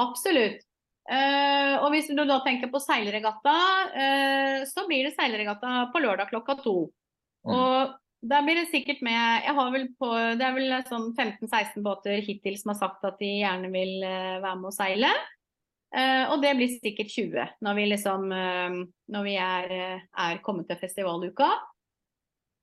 Absolutt. 0.00 0.62
Uh, 1.04 1.84
og 1.84 1.90
hvis 1.92 2.08
du 2.08 2.22
da 2.24 2.38
tenker 2.44 2.70
på 2.72 2.80
seilregatta, 2.80 3.56
uh, 3.92 4.62
så 4.68 4.86
blir 4.88 5.04
det 5.04 5.12
seilregatta 5.18 5.90
på 5.92 6.00
lørdag 6.00 6.30
klokka 6.32 6.56
to. 6.64 6.78
Mm. 7.44 7.52
Og 7.52 7.94
da 8.24 8.40
blir 8.44 8.56
det 8.56 8.70
sikkert 8.70 9.02
med 9.04 9.44
jeg 9.44 9.54
har 9.58 9.70
vel 9.74 9.86
på, 10.00 10.08
Det 10.38 10.46
er 10.46 10.56
vel 10.56 10.74
sånn 10.88 11.10
15-16 11.12 11.84
båter 11.84 12.24
hittil 12.24 12.56
som 12.56 12.72
har 12.72 12.80
sagt 12.80 13.04
at 13.04 13.20
de 13.20 13.30
gjerne 13.42 13.68
vil 13.74 13.98
uh, 14.00 14.40
være 14.40 14.56
med 14.62 14.70
å 14.70 14.74
seile. 14.74 15.12
Uh, 15.94 16.32
og 16.32 16.40
det 16.42 16.54
blir 16.58 16.72
sikkert 16.72 17.12
20 17.12 17.52
når 17.62 17.76
vi, 17.78 17.84
liksom, 17.92 18.24
uh, 18.32 18.80
når 19.14 19.28
vi 19.28 19.36
er, 19.38 19.76
er, 20.08 20.40
kommet 20.46 20.66
til 20.70 20.80
festivaluka. 20.80 21.52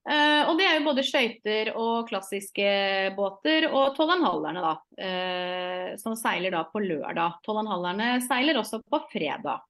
Og 0.02 0.56
det 0.58 0.66
er 0.66 0.80
jo 0.80 0.86
både 0.88 1.04
skøyter 1.06 1.70
og 1.78 2.08
klassiske 2.10 2.70
båter, 3.14 3.68
og 3.70 3.94
tolvanhalverne, 3.94 4.64
da. 4.66 5.98
som 6.02 6.16
seiler 6.18 6.56
da 6.56 6.64
på 6.72 6.82
lørdag. 6.82 7.38
Tolvanhalverne 7.46 8.16
seiler 8.26 8.58
også 8.58 8.82
på 8.82 9.04
fredag. 9.12 9.62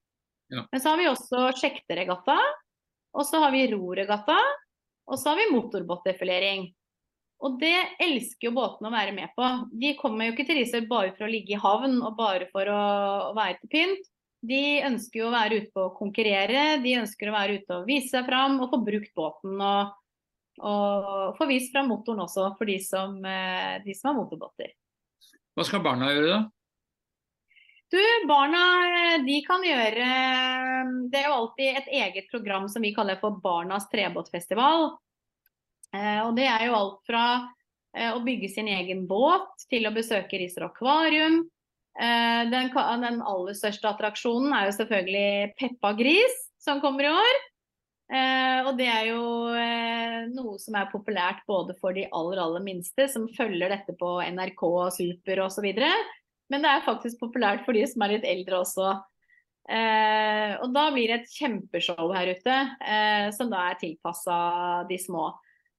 Ja. 0.52 0.64
Men 0.72 0.82
så 0.84 0.94
har 0.94 1.02
vi 1.02 1.10
også 1.12 1.50
sjekteregatta. 1.60 2.38
Og 3.12 3.28
så 3.28 3.42
har 3.44 3.52
vi 3.52 3.68
roregatta. 3.72 4.38
Og 5.12 5.20
så 5.20 5.32
har 5.32 5.40
vi 5.40 5.52
motorbåtdefilering. 5.52 6.70
Og 7.42 7.58
det 7.62 7.76
elsker 8.04 8.50
jo 8.50 8.56
båtene 8.56 8.92
å 8.92 8.94
være 8.94 9.14
med 9.16 9.32
på. 9.36 9.48
De 9.82 9.96
kommer 10.00 10.28
jo 10.28 10.36
ikke 10.36 10.46
til 10.50 10.60
Risør 10.62 10.86
bare 10.90 11.14
for 11.16 11.26
å 11.26 11.32
ligge 11.32 11.56
i 11.56 11.62
havn 11.62 11.98
og 12.00 12.18
bare 12.20 12.48
for 12.52 12.70
å, 12.70 12.82
å 13.32 13.38
være 13.38 13.58
til 13.64 13.72
pynt. 13.72 14.12
De 14.46 14.62
ønsker 14.86 15.22
jo 15.22 15.30
å 15.30 15.34
være 15.34 15.62
ute 15.62 15.82
å 15.84 15.92
konkurrere, 15.94 16.80
de 16.82 16.96
ønsker 16.98 17.30
å 17.30 17.34
være 17.36 17.60
ute 17.60 17.76
og 17.78 17.90
vise 17.90 18.10
seg 18.10 18.26
fram 18.30 18.58
og 18.62 18.72
få 18.72 18.80
brukt 18.86 19.12
båten. 19.18 19.58
Og, 19.58 19.92
og 20.62 21.36
få 21.38 21.48
vist 21.50 21.74
fram 21.74 21.90
motoren 21.92 22.24
også 22.26 22.52
for 22.58 22.70
de 22.70 22.78
som, 22.84 23.18
eh, 23.26 23.82
de 23.86 23.96
som 23.98 24.12
har 24.12 24.20
motorbåter. 24.22 24.74
Hva 25.58 25.68
skal 25.68 25.84
barna 25.84 26.12
gjøre 26.14 26.32
da? 26.32 26.42
Du, 27.92 28.00
barna 28.24 28.60
de 29.26 29.42
kan 29.44 29.64
gjøre 29.68 30.06
Det 31.12 31.18
er 31.20 31.26
jo 31.28 31.34
alltid 31.36 31.80
et 31.82 31.90
eget 31.92 32.30
program 32.32 32.70
som 32.72 32.86
vi 32.86 32.94
kaller 32.96 33.20
for 33.20 33.42
Barnas 33.44 33.90
trebåtfestival. 33.92 34.94
Eh, 35.92 36.22
og 36.24 36.38
det 36.38 36.48
er 36.48 36.70
jo 36.70 36.78
alt 36.78 37.02
fra 37.08 37.26
eh, 37.98 38.14
å 38.14 38.22
bygge 38.24 38.50
sin 38.54 38.70
egen 38.72 39.04
båt 39.10 39.66
til 39.72 39.88
å 39.88 39.96
besøke 39.96 40.40
Risør 40.40 40.70
akvarium. 40.70 41.42
Eh, 42.00 42.42
den, 42.48 42.72
den, 42.72 43.20
aller 43.28 43.58
største 43.60 43.92
attraksjonen 43.92 44.56
er 44.56 44.70
jo 44.70 44.78
selvfølgelig 44.80 45.54
Peppa 45.60 45.92
Gris, 46.00 46.38
som 46.64 46.80
kommer 46.84 47.10
i 47.10 47.12
år. 47.12 47.40
og 48.68 48.74
det 48.78 48.88
er 48.92 49.06
jo 49.08 49.22
som 50.62 50.78
er 50.80 50.90
populært 50.92 51.42
både 51.50 51.76
for 51.82 51.98
de 51.98 52.08
aller, 52.16 52.42
aller 52.42 52.64
minste, 52.66 53.08
som 53.12 53.30
følger 53.38 53.74
dette 53.74 53.96
på 54.00 54.18
NRK 54.22 54.66
Super 54.96 55.46
osv. 55.48 55.68
Men 56.52 56.66
det 56.66 56.72
er 56.72 56.86
faktisk 56.86 57.22
populært 57.22 57.66
for 57.66 57.78
de 57.78 57.86
som 57.90 58.04
er 58.06 58.16
litt 58.18 58.28
eldre 58.28 58.62
også. 58.62 58.96
Eh, 59.72 60.58
og 60.60 60.74
da 60.74 60.88
blir 60.94 61.12
det 61.12 61.22
et 61.22 61.38
kjempeshow 61.38 62.12
her 62.16 62.34
ute, 62.34 62.58
eh, 62.82 63.30
som 63.36 63.52
da 63.52 63.70
er 63.70 63.80
tilpassa 63.82 64.38
de 64.90 64.98
små. 65.00 65.30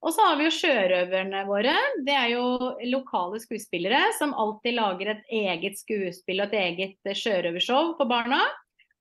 Og 0.03 0.11
så 0.15 0.25
har 0.27 0.39
vi 0.39 0.49
jo 0.49 0.55
sjørøverne 0.57 1.45
våre. 1.47 1.75
Det 2.07 2.15
er 2.17 2.33
jo 2.33 2.73
lokale 2.91 3.39
skuespillere 3.43 4.01
som 4.19 4.35
alltid 4.35 4.75
lager 4.75 5.13
et 5.13 5.29
eget 5.31 5.79
skuespill 5.79 6.43
og 6.43 6.51
et 6.51 6.59
eget 6.63 7.11
eh, 7.11 7.19
sjørøvershow 7.19 7.95
for 7.99 8.11
barna. 8.11 8.43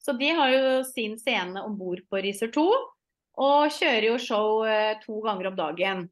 Så 0.02 0.16
de 0.18 0.32
har 0.34 0.50
jo 0.54 0.82
sin 0.86 1.18
scene 1.22 1.62
om 1.62 1.78
bord 1.78 2.02
på 2.10 2.22
Risør 2.26 2.52
2, 2.54 2.68
og 3.42 3.74
kjører 3.74 4.10
jo 4.12 4.18
show 4.22 4.64
eh, 4.68 4.98
to 5.04 5.20
ganger 5.26 5.52
om 5.52 5.58
dagen. 5.58 6.04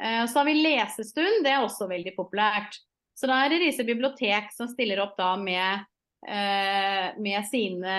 Eh, 0.00 0.24
så 0.30 0.40
har 0.40 0.48
vi 0.48 0.58
lesestund, 0.60 1.42
det 1.44 1.54
er 1.54 1.64
også 1.64 1.88
veldig 1.90 2.14
populært. 2.16 2.78
Så 3.14 3.30
da 3.30 3.42
er 3.42 3.52
det 3.52 3.60
Riise 3.62 3.86
bibliotek 3.86 4.50
som 4.54 4.70
stiller 4.70 5.02
opp 5.04 5.14
da 5.18 5.36
med, 5.38 5.84
med 6.24 7.44
sine 7.46 7.98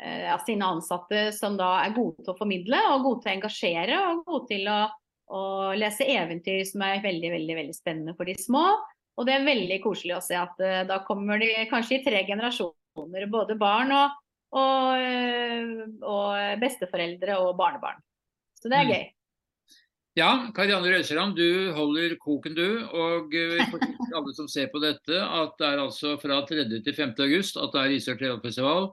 ja, 0.00 0.38
sine 0.42 0.66
ansatte 0.66 1.28
som 1.36 1.54
da 1.60 1.68
er 1.84 1.92
gode 1.94 2.24
til 2.24 2.32
å 2.32 2.38
formidle 2.38 2.80
og 2.88 3.04
gode 3.04 3.20
til 3.22 3.30
å 3.30 3.34
engasjere 3.36 4.00
og 4.08 4.24
gode 4.26 4.48
til 4.48 4.70
å 4.72 4.78
å 5.30 5.42
lese 5.78 6.06
eventyr 6.10 6.64
som 6.66 6.82
er 6.82 7.02
veldig, 7.04 7.30
veldig, 7.36 7.56
veldig 7.60 7.76
spennende 7.76 8.16
for 8.18 8.26
de 8.26 8.34
små. 8.34 8.64
Og 9.18 9.28
det 9.28 9.36
er 9.36 9.46
veldig 9.46 9.78
koselig 9.84 10.16
å 10.16 10.24
se 10.24 10.36
at 10.38 10.58
da 10.88 11.00
kommer 11.06 11.38
de 11.38 11.50
kanskje 11.70 11.98
i 11.98 12.02
tre 12.04 12.24
generasjoner, 12.26 13.28
både 13.30 13.56
barn 13.60 13.94
og, 13.94 14.16
og, 14.50 14.98
uh, 14.98 15.86
og 16.10 16.60
besteforeldre 16.62 17.38
og 17.42 17.56
barnebarn. 17.58 18.02
Så 18.60 18.68
det 18.68 18.78
er 18.78 18.86
mm. 18.88 18.92
gøy. 18.94 19.08
Ja, 20.18 20.30
Karianne 20.52 20.90
Røiseland, 20.90 21.36
du 21.38 21.70
holder 21.76 22.16
koken 22.20 22.56
du. 22.56 22.82
Og 22.90 23.30
for 23.70 23.84
alle 24.18 24.32
som 24.34 24.48
ser 24.50 24.70
på 24.72 24.82
dette, 24.82 25.14
at 25.16 25.54
det 25.60 25.68
er 25.68 25.82
altså 25.84 26.16
fra 26.20 26.40
3. 26.48 26.66
til 26.82 26.96
5. 26.96 27.14
august 27.26 27.60
at 27.60 27.70
det 27.74 27.82
er 27.82 27.92
Risør 27.94 28.40
Festival 28.42 28.90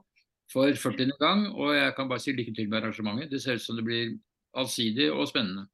for 0.52 0.78
40. 0.84 1.10
gang. 1.18 1.48
Og 1.56 1.74
jeg 1.74 1.96
kan 1.96 2.08
bare 2.08 2.22
si 2.22 2.32
lykke 2.32 2.54
til 2.54 2.70
med 2.70 2.80
arrangementet. 2.82 3.32
Det 3.32 3.42
ser 3.42 3.58
ut 3.58 3.66
som 3.66 3.76
det 3.76 3.84
blir 3.84 4.14
allsidig 4.54 5.10
og 5.12 5.26
spennende. 5.28 5.66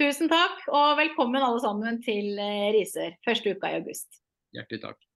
Tusen 0.00 0.32
takk, 0.32 0.64
og 0.72 0.96
velkommen 0.98 1.44
alle 1.44 1.60
sammen 1.62 2.00
til 2.02 2.38
eh, 2.40 2.72
Risør 2.74 3.12
første 3.26 3.52
uka 3.52 3.70
i 3.70 3.80
august. 3.82 4.22
Hjertelig 4.56 4.80
takk. 4.88 5.11